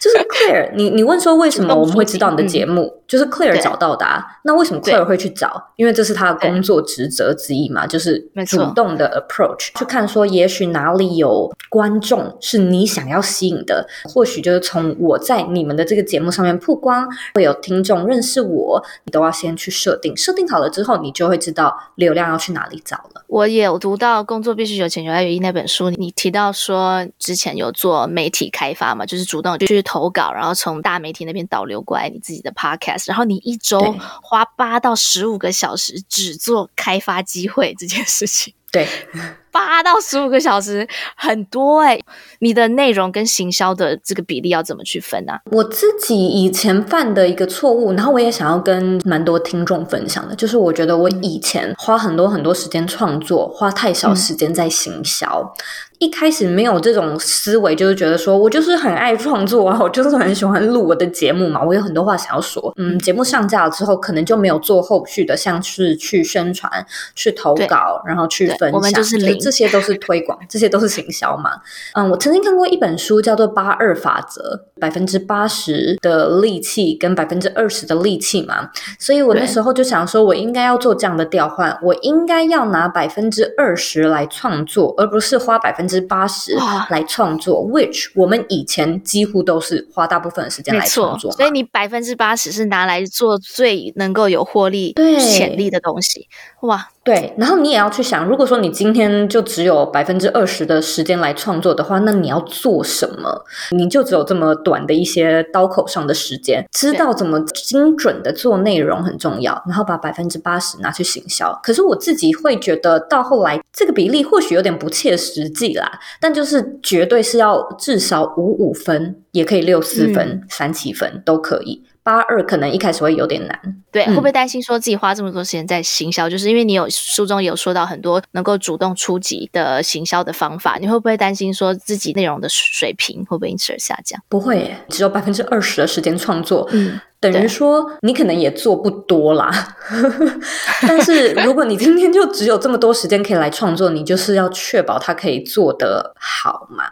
[0.00, 4.22] 就是 Claire，你你问说为什么我们会知道你的节目，嗯、就是 Claire 找到的、啊。
[4.44, 5.70] 那为什么 Claire 会去找？
[5.76, 23.22] 因为这是他的工作职责之一嘛，就是主动的 approach 去看说，也许哪里有观众是你想要吸引的，或许就是从我在你们的这个节目上面曝光，会有听众认识我，你都要先去设定，设定好了之后，你就会知道流量要去哪里找了。
[23.28, 38.54] 我也有读到《工作必须有钱有爱有意》那本书，你提到说之前有做媒体开发嘛，就是主动去投稿，然后从大媒体那边导流过来你自己的 podcast，然后你一周花八到十五个小时只做开发机会这件事情。
[38.72, 38.88] 对，
[39.52, 42.04] 八到十五个小时很多哎、欸，
[42.38, 45.40] 你的内容跟行销的这个比例要怎么去分呢、啊？
[45.50, 55.28] 我自己以前犯的一个错误，然后我也想要跟蛮多听众分享的，就是我觉得我以前花很多很多时间创作，花太少时间在行销。
[55.54, 62.74] 嗯一开始没有这种思维，就是觉得说我就是很爱创作啊，我就是很喜欢录我的节目嘛，我有很多话想要说。
[62.76, 66.84] 嗯，节目上架了之后，可能就没有做后续的，像是去宣传、
[67.14, 68.72] 去投稿，然后去分享。
[68.72, 71.52] 我们就是累这些都是推广，这些都是行销嘛。
[71.94, 78.70] 嗯，我曾经看过一本书，叫做《八二法则》，百分之八十的力气跟百分之二十的力气嘛。
[78.98, 86.56] 所以我那时候就想说，我应该要做这样的调换，我应该要拿百分之二十来创作，而不是花百分之八十
[86.88, 87.62] 来创作。
[87.66, 96.28] Which 我们以前几乎都是花大部分的时间来创作，所以你百分之八十是拿来做最能够有获利、潜力的东西。
[96.62, 103.44] 哇，对，然后你也要去想，如果说你今天就只有百分之二十的时间来创作的话，那你要做什么？
[103.72, 111.52] 你就只有这么短的一些刀口上的时间，知道怎么精准的做内容很重要，然后把百分之八十拿去行销。
[111.60, 121.82] 可是我自己会觉得，到后来这个比例或许有点不切实际啦，但就是绝对是要至少五五分，也可以六四分、嗯、三七分都可以。
[122.04, 123.60] 八二可能一开始会有点难，
[123.92, 126.28] 对，会不会担心说自己花这么多时间在行销？
[126.28, 134.20] 嗯、就是因为你有书中有说到很多能够主动出击的行销的方法，你会不会担心说自己内容的水平会不会因此而下降？
[134.28, 139.76] 不会，只有百分之二十的时间创作，嗯，等于说你可能也做不多啦。
[140.82, 146.84] 但是如果你今天就只有这么多时间可以来创作，你就是要确保它可以做得好嘛。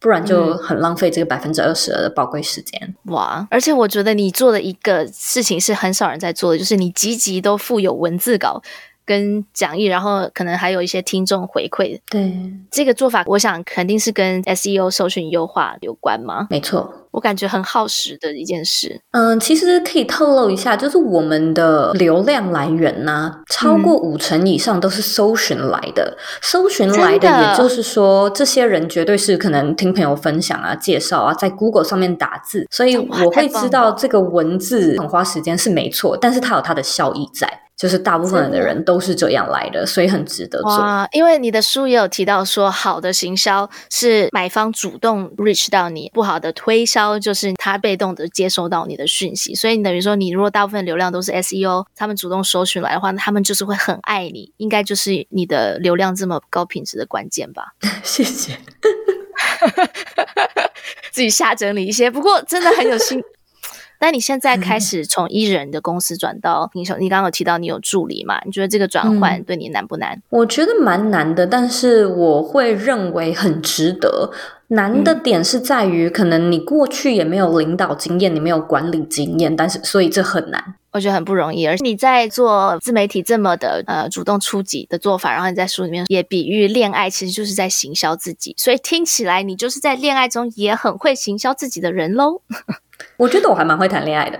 [0.00, 2.94] 不然就很浪费这个百分之二十的宝贵时间。
[3.04, 3.12] 嗯。
[3.14, 3.46] 哇！
[3.50, 8.62] 而且我觉得你做的一个事情是很少人在做的，就是你集集都附有文字稿
[9.04, 11.98] 跟讲义，然后可能还有一些听众回馈。
[12.10, 12.32] 对，
[12.70, 16.46] 这个做法，我想肯定是跟 SEO 搜寻优化有关吗？
[16.50, 17.07] 没错。
[17.18, 19.00] 我感觉很耗时的一件事。
[19.10, 26.16] 嗯，其实可以透露一下，就是我们的流量来源呢、啊，超过五成以上都是搜寻来的。
[26.16, 37.62] 嗯、搜寻来的，也就是说，这些人绝对是可能听朋友分享啊、介绍啊，在 Google 上面打字，所以我会知道这个文字很花时间是没错，但是它有它的效益在。
[37.78, 40.70] 就是大部分的人都是这样来的，所以很值得做。
[40.78, 49.54] 哇，因为你的书也有提到说，好的行销是买方主动 reach 到你，不好的推销就是他被动的接收到你的讯息。
[49.54, 57.74] 所以你等于说，你如果大部分流量都是 SEO，他们主动搜寻来的话，那他们就是会很爱你，应该就是你的流量这么高品质的关键吧？
[58.02, 58.58] 谢谢，
[61.12, 63.22] 自己瞎整理一些，不过真的很有心。
[63.98, 68.40] 但你现在开始从一人的公司转到平手，嗯、你刚刚有提到你有助理嘛？
[68.44, 70.22] 你觉得这个转换对你难不难？
[70.30, 74.30] 我觉得蛮难的，但是我会认为很值得。
[74.70, 80.74] 难的点是在于，可能你过去也没有领导经验，你没有管理经验，但是所以这很难。
[80.92, 92.42] 我觉得很不容易，而且你在做自媒体这么的呃主动出击的做法，然后你在书里面也比喻恋爱其实就是在行销自己，所以听起来你就是在恋爱中也很会行销自己的人喽。
[93.18, 94.38] 我觉得我还蛮会谈恋爱的。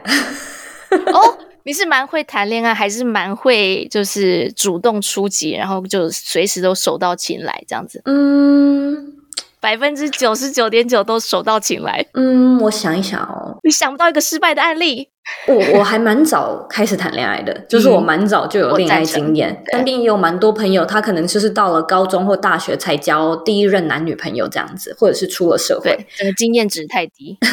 [1.12, 8.00] 哦，你是蛮会谈恋爱，还是蛮会就是主动出击，然后就随时都手到擒来这样子？
[8.04, 9.12] 嗯，
[9.60, 12.06] 百分之九十九点九都手到擒来。
[12.14, 15.10] 嗯，我想一想哦，你想不到一个失败的案例？
[15.46, 27.38] 我我还蛮早开始谈恋爱的，就是我蛮早就有恋爱经验，身边也有蛮多朋友，他可能就是到了高中或大学才交第一任男女朋友这样子，或者是出了社会，这个经验值太低。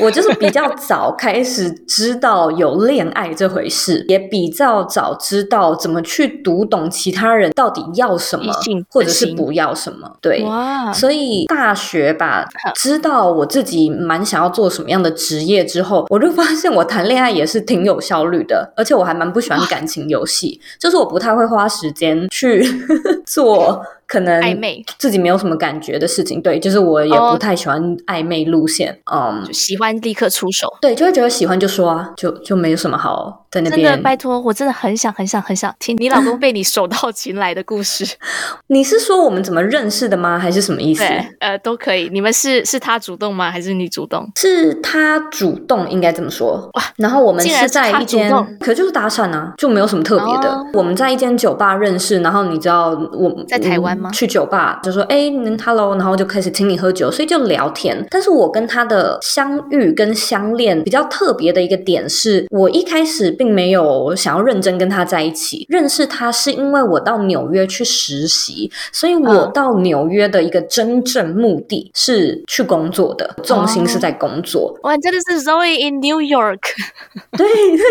[0.00, 8.52] 我就是比较早开始知道有恋爱这回事，也比较早知道怎么去读懂其他人到底要什么，
[8.88, 10.16] 或者是不要什么。
[10.20, 10.92] 对，哇！
[10.92, 22.64] 所以大学吧，知道我自己蛮想要做什么样的职业之后，我就发现我谈恋爱也是挺有效率的，而且我还蛮不喜欢感情游戏，就是我不太会花时间去
[23.26, 23.84] 做。
[24.08, 33.86] 可能暧昧自己没有什么感觉的事情，对，就是我也不太喜欢暧昧路线，嗯，就喜欢立刻出手，对，就会觉得喜欢就说啊，就就没有什么好在那边。
[33.86, 38.04] 真的，拜托，我真的很想很想很想听你老公被你手到擒来的故事。
[38.68, 40.38] 你是说我们怎么认识的吗？
[40.38, 41.06] 还是什么意思？
[41.06, 42.08] 对，呃，都可以。
[42.10, 43.50] 你们是是他主动吗？
[43.50, 44.26] 还是你主动？
[44.36, 46.70] 是他主动，应该这么说。
[46.72, 50.50] 哇，然后我们是在一间，可就是搭讪啊，就没有什么特别的。
[50.50, 53.97] 哦、我们在一间酒吧认识，然后你知道我在台湾。
[54.12, 55.30] 去酒吧就说哎
[55.64, 58.06] ，Hello，然后就开始请你喝酒，所以就聊天。
[58.10, 65.66] 但是我跟他的相遇跟相恋比较特别的一个点是，我一开始并没有想要认真跟他在一起。
[65.68, 74.76] 认识他是因为我到纽约去实习，所以我到纽约的一个真正目的是去工作的，重心是在工作。
[74.82, 76.58] 哇，真的是 Zoe in New York。
[77.36, 77.84] 对对，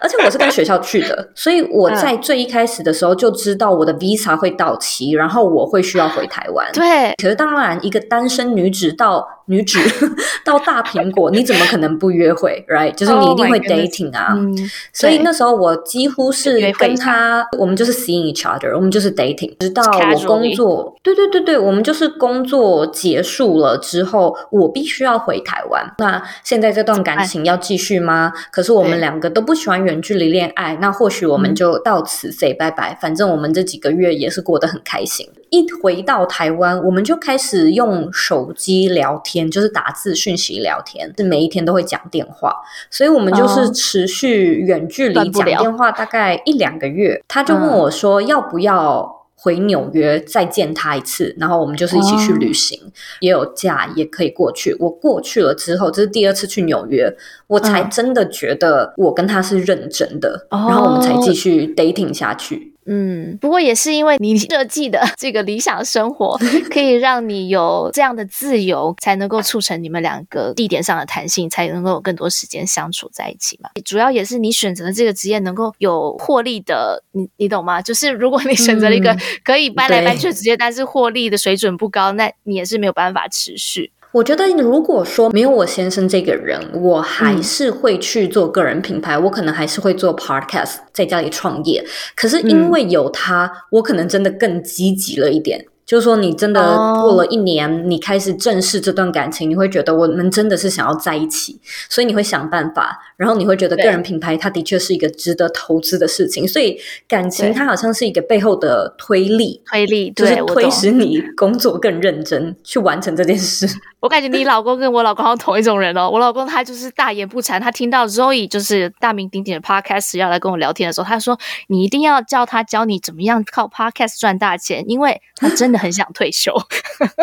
[0.00, 6.70] 而且我是跟学校去的，所以我在最一开始的时候就知道我的 Visa 会到期，然后我会需要回台湾。
[6.72, 9.78] 对，可是当然，一个单身女子到女子
[10.44, 12.94] 到大苹果，你怎么可能不约会？Right？
[12.94, 14.32] 就是你一定会 dating 啊。
[14.34, 20.94] Oh 嗯、所以那时候我几乎是跟他，我们就是 seeing each other，我们就是 dating，直到我工作。
[21.02, 25.94] 对对对对，我们就是工作结束了之后，我必须要回台湾。
[25.98, 28.32] 那现在这段感情要继续吗？
[28.50, 32.96] 可是我们两个都不喜欢远距离恋爱，那或许我们就到此 say 拜拜。
[33.00, 35.26] 反正我们这几个月也是过得很开心。
[35.50, 42.54] 一回到台湾，我们就开始用手机聊天，就是打字讯息聊天，是每一天都会讲电话，
[42.90, 47.22] 所以我们就是持续远距离讲电话，大概一两个月。
[47.28, 51.34] 他就问我说，要不要回纽约再见他一次？
[51.38, 52.80] 然后我们就是一起去旅行，
[53.20, 54.76] 也有假也可以过去。
[54.80, 57.08] 我过去了之后，这是第二次去纽约，
[57.46, 62.74] 我才真的觉得我跟他是认真的，然后我们才继续 dating 下去。
[62.90, 66.38] 嗯，不过也是因为你 设计的这个理想生活，
[66.72, 73.68] 可以让你有这样的自由，才能够促成你们两个地点上的弹性，才能够有更多时间相处在一起嘛。
[73.84, 77.82] 主要也是你选择的这个职业能够有获利的，你你懂吗？
[77.82, 79.14] 就是如果你选择了一个
[79.44, 83.92] 可以搬来搬去的职业，嗯、但是获利的水准不高，那你也是没有办法持续。
[84.12, 91.84] 我觉得，如果说没有我先生这个人，我还是会去做个人品牌，嗯、我可能还是会做 podcast，在家里创业。
[92.16, 95.66] 可是因为有他，嗯、我可能真的更积极了一点。
[95.84, 96.60] 就是说，你真的
[97.00, 97.80] 过了一年，oh.
[97.86, 106.78] 你开始正视这段感情，你会觉得我们真的是想要在一起，所以你会想办法，然后你会觉得个人品牌它的确是一个值得投资的事情，所以
[107.08, 113.66] 感情它好像是一个背后的推力，推力就是推使你工作更认真去完成这件事。
[114.00, 121.38] 我感觉你老公跟我老公好像同一种人哦，我老公他就是大言不惭，他听到 Zoe 就是大名鼎鼎的 Podcast 要来跟我聊天的时候，他说
[121.68, 125.78] 你一定要叫他教你怎么样靠 Podcast 赚大钱，因为他真的。
[125.78, 126.52] 很想退休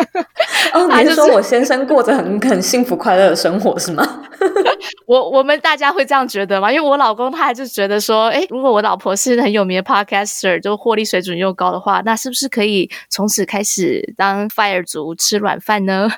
[0.72, 4.22] 哦， 你是说我先生过着很 很幸福快乐的生活是吗？
[5.06, 6.72] 我我们大家会这样觉得吗？
[6.72, 16.08] 因为我老公他还是觉得说，哎，如果我老婆是很有名的 podcaster，就获利水准又高的话，那是不是可以从此开始当 fire 族吃软饭呢？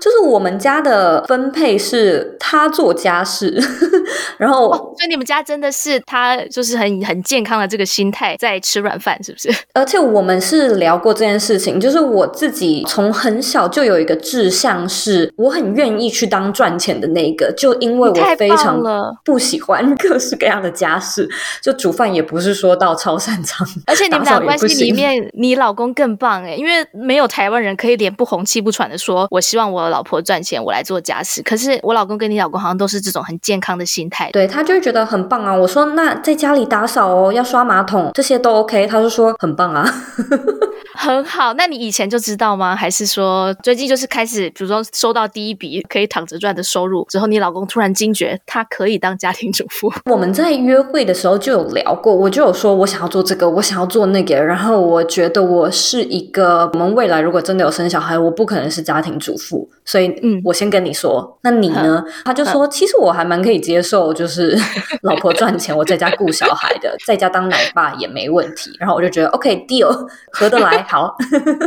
[0.00, 3.56] 就是我们家的分配是他做家事，
[4.36, 9.48] 然后、哦、所以你们家真的是他就是很很健康的这个心态在吃软饭，是不是？
[9.74, 11.60] 而且我们是聊过这件事。
[11.60, 17.52] 情就是我自己从很小就有一个志向，是我很愿意去当赚钱的那个。
[17.54, 18.80] 就因为我非常
[19.22, 21.28] 不喜欢各式各样的家事，
[21.62, 31.42] 就煮饭也不是说到超擅长，而且你们俩关系里面，你老公更棒哎，因为没有台湾人可以脸不红气不喘的说，我希望我老婆赚钱，我来做家事。
[31.42, 35.52] 可是我老公跟你老公好像都是这种很健康的心态，对，他就会觉得很棒啊。
[35.52, 39.84] 我说那在家里打扫哦，要刷马桶这些都 OK，他就说很棒啊，
[40.94, 41.40] 很好。
[41.40, 42.76] 好，那你以前就知道吗？
[42.76, 49.90] 还是说最近就是开始，比如说收到第一笔可以躺着赚的收入之后，你老公突然惊觉他可以当家庭主妇？
[50.04, 59.49] 我们在约会的时候就有聊过，我就有说我想要做这个，我想要做那个，然后我觉得我是一个，我们未来如果真的有生小孩，我不可能是家庭主妇，
[59.84, 62.04] 所以嗯，我先跟你说，嗯、那你呢？
[62.06, 64.56] 嗯、他就说，其实我还蛮可以接受，就是
[65.02, 68.70] 老婆赚钱，我在家顾小孩的， 在家当奶爸也没问题。
[68.78, 69.90] 然后我就觉得 OK deal，
[70.32, 71.16] 合得来， 好。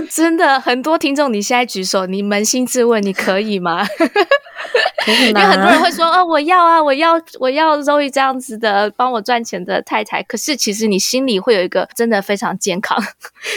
[0.09, 3.85] 真的很多听众，你现在举手，你扪心自问，你可以吗？
[5.05, 5.41] 可以吗？
[5.41, 10.23] 因为很多人会说，哦，我要啊，我要，我要 Zoe 这样子的帮我赚钱的太太。
[10.23, 12.97] 可是其实你心里会有一个真的非常健康，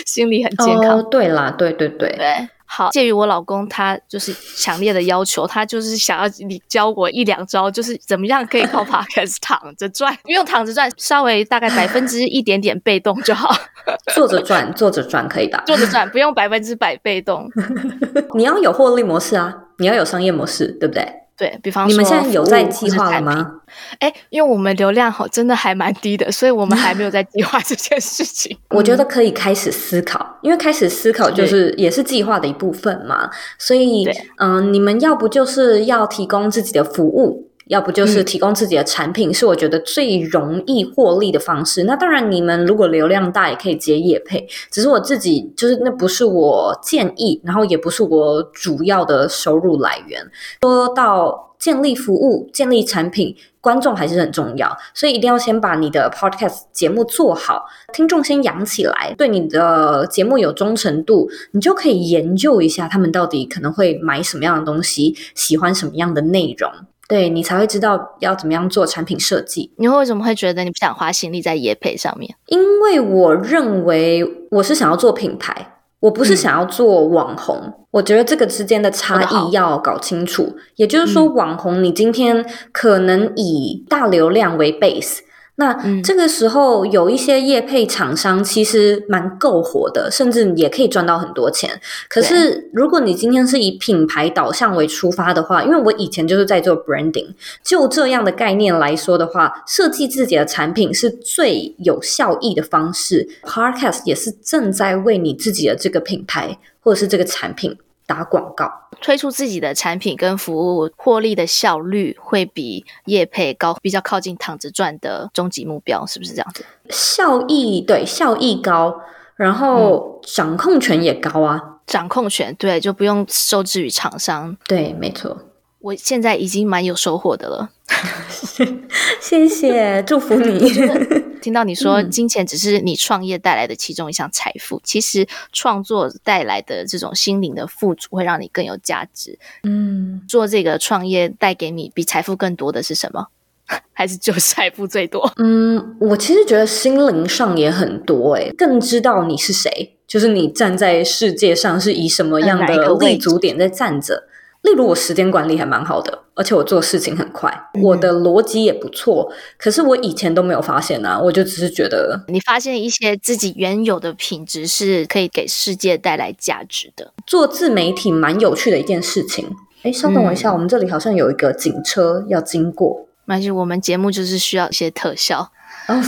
[0.05, 0.99] 心理很健康。
[0.99, 2.49] 哦，对啦，对对对对。
[2.67, 13.55] 好，鉴于我老公他就是强烈的要求，他就是想要你教我一两招，就是怎么样可以靠 Podcast 躺着赚，不用躺着赚，稍微大概百分之一点点被动就好。
[14.15, 15.63] 坐着赚，坐着赚可以吧？
[15.67, 17.49] 坐着赚，不用百分之百被动。
[18.35, 21.07] 你要有获利模式啊，你要有商业模式，对不对？
[21.37, 23.61] 对，比方说，你们现在有在计划了吗？
[23.99, 28.57] 哎，因为我们流量好真的还蛮低的，所以我们还没有在计划 这件事情。
[28.71, 33.29] 我觉得可以开始思考，因为开始思考就是也是计划的一部分嘛。
[33.59, 34.07] 所以，
[34.39, 37.51] 嗯、呃，你们要不就是要提供自己的服务。
[37.69, 41.85] 要不就是提供自己的产品，嗯、是我觉得最容易获利的方式。
[41.85, 44.47] 那当然，你们如果流量大，也可以接业配。
[44.71, 50.25] 只是我自己就是那不是我建议，然后也不是我主要的收入来源。
[50.63, 66.71] 说到建立服务、建立产品，观众还是很重要，所以一定要先把你的 podcast 节目做好，听众先养起来，对你的节目有忠诚度，你就可以研究一下他们到底可能会买什么样的东西，喜欢什么样的内容。
[67.09, 69.73] 对，你才会知道要怎么样做产品设计。
[69.77, 72.35] 你会为什么会觉得你不想花心力在野配上面？
[72.47, 75.73] 因为我认为我是想要做品牌。
[75.99, 80.55] 我不是想要做网红，嗯、我觉得这个之间的差异要搞清楚。
[80.77, 85.21] 也就是说，网红你今天可能以大流量为 base。
[85.59, 91.81] 那这个时候有一些业配厂商其实蛮够火的，甚至也可以赚到很多钱。
[92.09, 97.29] 可是如果你今天是以品牌导向为出发的话，因为我以前就是在做 branding，
[97.63, 103.27] 就这样的概念来说的话，设计自己的产品是最有效益的方式。
[103.43, 107.77] Podcast 也是正在为你自己的这个品牌或者是这个产品。
[108.07, 116.65] 打广告，推出自己的产品跟服务，获利的效率会比业配高，比较靠近躺着赚的终极目标，是不是这样子？
[116.89, 119.01] 效益对，效益高，
[119.35, 124.57] 然后掌控权也高啊，嗯、掌控权对，就不用受制于厂商。
[124.67, 125.37] 对，没错。
[125.81, 127.71] 我现在已经蛮有收获的了，
[129.21, 130.71] 谢谢，祝福你。
[131.41, 139.39] 听到你说金钱只是你创业带来的其中一项财富，嗯、其实创作带来的这种心灵的富足会让你更有价值。
[139.63, 143.27] 嗯，做这个创业带给你比财富更多的是什么？
[143.93, 145.33] 还是就是财富最多？
[145.39, 154.23] 嗯，我其实觉得心灵上也很多，诶，更知道你是谁，就是你站在世界上是以什么样的立足点在站着。
[154.67, 159.33] 例如我时间管理还蛮好的，而且我做事情很快，嗯、我的逻辑也不错。
[159.57, 167.13] 可是我以前都没有发现啊，我就只是觉得你发现一些自己原有的品质是可以给世界带来价值的。
[167.27, 169.49] 做自媒体蛮有趣的一件事情。
[169.85, 173.07] 哎，稍等我一下，嗯、我们这里好像有一个警车要经过。
[173.25, 175.53] 没关系，我们节目就是需要一些特效。
[175.87, 176.03] 哦，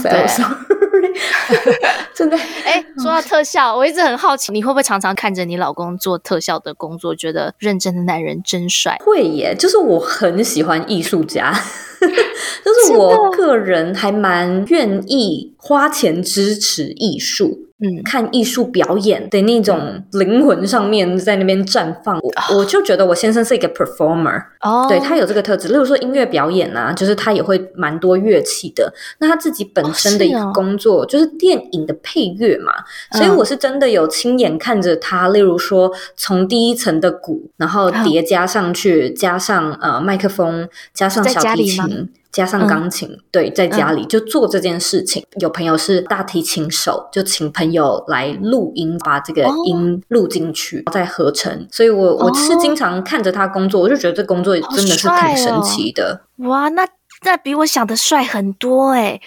[1.01, 1.13] 对。
[2.15, 2.37] 真的
[2.67, 8.97] 哎，说到特效，我一直很好奇，你会不会常常看着你老公做特效的工作，觉得认真的男人真帅？
[9.05, 11.53] 会耶，就是我很喜欢艺术家，
[12.01, 17.68] 就是我个人还蛮愿意花钱支持艺术。
[17.81, 25.69] 嗯，看艺术表演的那种灵魂上面在那边绽放，我我就觉得我先生是一个 performer，哦，对，他有这个特质。
[25.69, 28.93] 例如说音乐表演啊，就是他也会蛮多乐器的。
[29.21, 32.73] 那他自己本身的一个工作就是电影的配乐嘛，
[33.13, 42.09] 所以我是真的有亲眼看着他，例如说从第一层的鼓，然后叠加上去，加上呃麦克风，加上小提琴。
[42.39, 45.21] 加上钢琴，嗯、对，在家里就做这件事情。
[45.33, 51.67] 嗯、有朋友是大提琴手，就请朋友来录音，把这个音录进去，再合成。
[51.73, 56.21] 所以我我是经常看着他工作，我就觉得这工作真的是挺神奇的。
[56.37, 56.87] 哦、哇，那
[57.25, 59.21] 那比我想的帅很多诶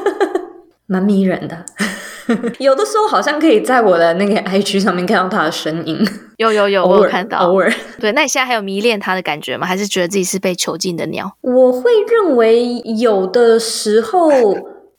[0.86, 1.66] 蛮迷人的。
[2.58, 6.06] 有的时候好像可以在我的那个 IG 上面看到他的身影，
[6.36, 7.38] 有有有，我有看到。
[7.38, 9.66] 偶尔，对，那你现在还有迷恋他的感觉吗？
[9.66, 11.32] 还是觉得自己是被囚禁的鸟？
[11.40, 14.28] 我会认为有的时候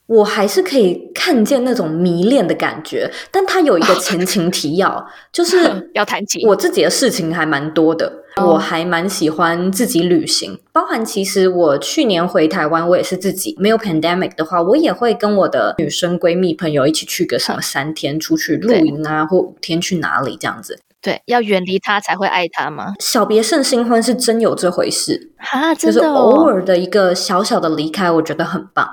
[0.07, 5.57] 我还是可以看见那种迷恋的感觉，但他有一个前情提要，就是
[5.93, 6.47] 要谈情。
[6.47, 8.11] 我自己的事情还蛮多的。
[8.37, 20.79] 我还蛮喜欢自己旅行，包含其实我去年回台湾，我也是自己没有 pandemic 的话，我也会跟我的女生闺蜜朋友一起去个什么三天出去露营啊，或五天去哪里这样子。
[21.01, 22.93] 对，要远离他才会爱他吗？
[22.99, 28.87] 小别胜新婚是真有这回事啊，真的哦，就是偶尔的一个小小的离开，我觉得很棒。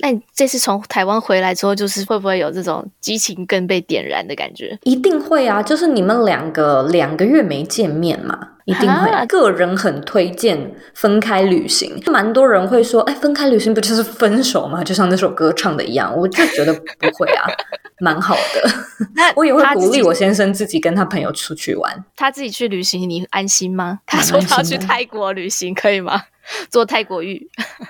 [0.00, 4.76] 那你这次从台湾回来之后，就是会不会有这种激情更被点燃的感觉？
[4.82, 5.62] 一定会啊！
[5.62, 9.10] 就是你们两个两个月没见面嘛，一定会。
[9.10, 14.82] 啊、个人很推荐分开旅行，蛮多人会说，哎，分开旅行不就是分手吗？
[14.84, 17.46] 就像那首歌唱的一样，我就觉得不会啊，
[18.00, 18.70] 蛮好的。
[19.14, 24.00] 那 我也会鼓励我先生自己跟他朋友出去玩，他自己去旅行，你安心吗？
[24.06, 26.22] 他说他要去泰国旅行，可以吗？
[26.68, 27.48] 做泰国浴，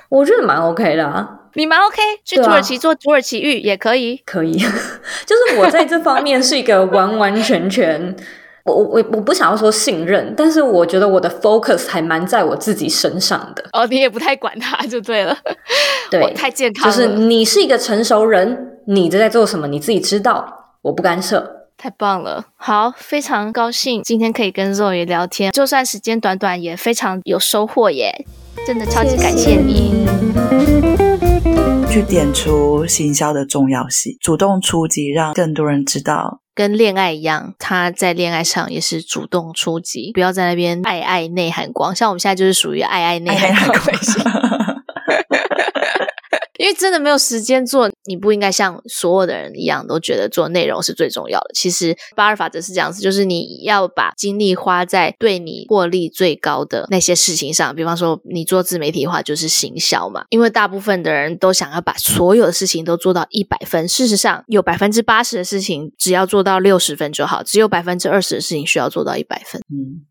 [0.09, 1.29] 我觉得蛮 OK 的啊。
[1.55, 4.57] 你蛮 OK，去土耳其做土耳其浴也可以，可以。
[4.59, 8.15] 就是我在这方面是一个完完全全，
[8.65, 13.63] 我我我不想要说信任，但是我觉得我的 focus 还蛮在我自己身上的。
[13.73, 15.37] 哦，你也不太管他就对了，
[16.11, 16.91] 对，太健康了。
[16.91, 21.69] 就是你是一个成熟人，你在做什么你自己知道，我不干涉。
[21.77, 28.25] 太棒了，好，非常高兴今天可以跟 Zoe 聊天，就算时间短短，也非常有收获耶。
[28.67, 30.07] 真的超级感谢你，
[31.91, 36.41] 去点出行销的重要性，主动出击，让更多人知道。
[36.55, 41.95] 跟恋爱一样，他在恋爱上也是主动出击，不要在那边爱爱内涵光。
[41.95, 44.23] 像我们现在就是属于爱爱内涵光类型。
[46.59, 47.91] 因为真的没有时间做。
[48.07, 51.51] 你不应该像所有的人一样都觉得做内容是最重要的。
[51.55, 57.75] 其实八二法则是这样子，就是你要把精力花在对你获利最高的那些事情上。
[57.75, 60.25] 比方说，你做自媒体的话，就是行销嘛。
[60.29, 69.63] 因为大部分的人都想要把所有的事情都做到一百分，事实上有百分之八十的事情只要做到六十分就好，只有百分之二十的事情需要做到一百分。
[69.71, 70.05] 嗯。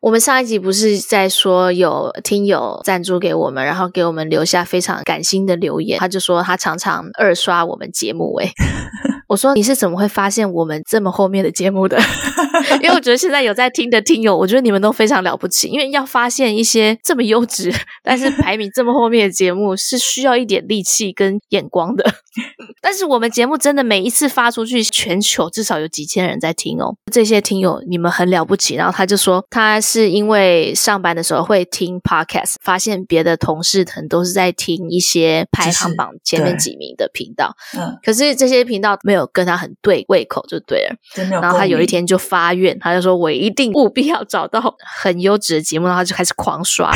[0.00, 5.98] 我们上一集不是在说有听友赞助给我们，然后给我们留下非常感心的留言。
[5.98, 8.50] 他就说他常常二刷我们节目，诶
[9.28, 12.00] 我说你是怎么会发现我们这么后面的节目的？
[12.82, 15.68] 因为我觉得现在有在听的听友，我觉得你们都非常了不起。
[15.68, 17.70] 因为要发现一些这么优质，
[18.02, 22.04] 但是排名这么后面的节目，是需要一点力气跟眼光的。
[22.82, 26.94] 但是我们节目真的每一次发出去，全球至少有几千人在听哦。
[27.10, 28.74] 这些听友你们很了不起。
[28.74, 37.54] 然后他就说，他是因为上班的时候会听 podcast，发现别的同事可能都是在听一些排行榜前面几名的频道。
[37.78, 39.20] 嗯，可是这些频道没有。
[39.32, 40.96] 跟他很对胃口就对了，
[41.40, 44.60] 然后他有一天就发愿，他就说：“我一定务必要找到
[45.00, 46.90] 很优质的节目。”然后他就开始狂刷，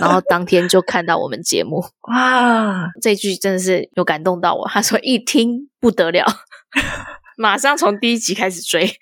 [0.00, 2.86] 然后当天就看到我们节目， 哇！
[3.02, 4.68] 这句真的是有感动到我。
[4.68, 6.24] 他说一听不得了，
[7.36, 8.90] 马上从第一集开始追。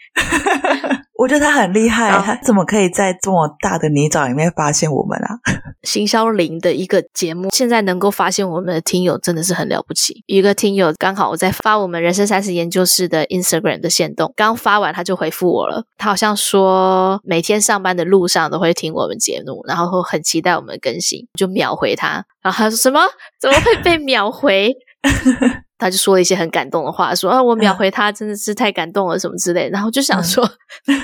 [1.18, 5.34] 我觉得他很厉害，他怎么可以在这么大的泥沼里面发现我们啊？
[5.82, 10.22] 行销零的一个节目，现在能够发现我们的听友真的是很了不起。
[10.26, 15.82] 一个听友刚好我在发我们人生三十研究室的 Instagram 的线动，刚发完他就回复我了。
[15.96, 22.24] 他好像说每天上班的路上都会听我们节目，然后很期待我们的更新，就秒回他。
[22.42, 23.00] 然后他说什么？
[23.40, 24.72] 怎么会被秒回？
[25.78, 29.70] 他就说了一些很感动的话，说啊，我秒回他真的是太感动了，什么之类的。
[29.70, 30.48] 然后就想说，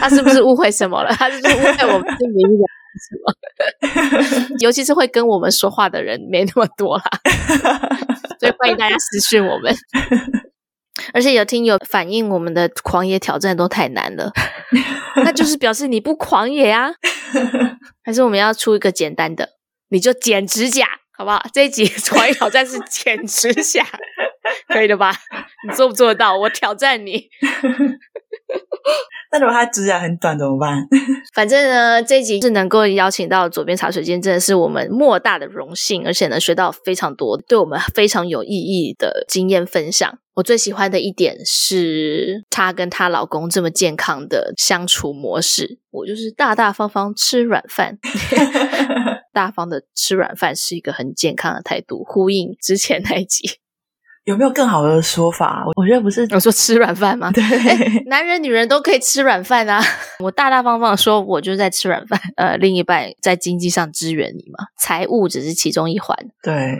[0.01, 1.11] 他是不是误会什么了？
[1.15, 2.59] 他是不是误会我们是名人
[3.01, 3.15] 什
[4.51, 4.57] 么？
[4.61, 7.05] 尤其是会跟我们说话的人没那么多啦，
[8.41, 9.75] 所以欢迎大家私讯我们。
[11.13, 14.33] 而且有听友反映我们的狂野挑战都太难了，
[15.25, 16.93] 那就是表示你不狂野啊？
[18.05, 19.51] 还是我们要出一个简单的，
[19.89, 20.87] 你就剪指甲？
[21.17, 21.41] 好不好？
[21.53, 23.87] 这一集 创意挑战是剪指甲，
[24.69, 25.13] 可以的吧？
[25.69, 26.37] 你做不做得到？
[26.37, 27.29] 我挑战你。
[29.33, 30.79] 那如果他指甲很短怎么办？
[31.35, 40.19] 反正呢，这一集是能够邀请到左边茶水间，真的是我们莫大的荣幸，而且呢，学到非常多，对我们非常有意义的经验分享。
[40.35, 45.79] 我最喜欢的一点是她跟她老公这么健康的相处模式。
[45.91, 47.99] 我就是大大方方吃软饭。
[49.33, 53.59] 大方的吃软饭是一个很健康的态度，呼应之前那一集。
[54.25, 55.65] 有没有更好的说法？
[55.77, 57.31] 我觉得不是，我说吃软饭吗？
[57.31, 57.43] 对，
[58.07, 59.83] 男人女人都可以吃软饭啊。
[60.21, 62.19] 我大大方方的说，我就是在吃软饭。
[62.37, 66.17] 呃，另一半在经济上支援你嘛，财务只是其中一环。
[66.43, 66.79] 对，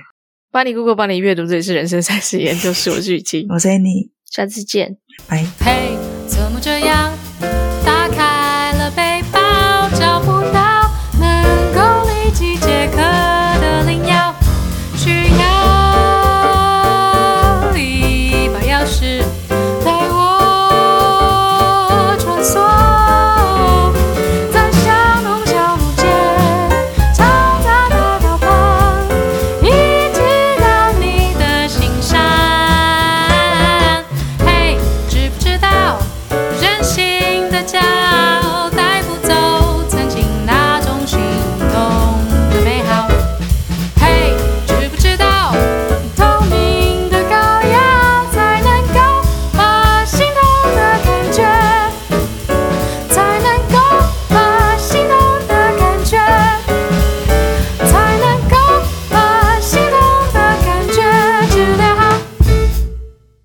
[0.51, 4.97] 帮你 Google，帮你阅读，这里是人生三十研究室，我是雨晴，我是 Annie，下次见，
[5.29, 5.45] 拜。
[5.61, 5.99] 嘿。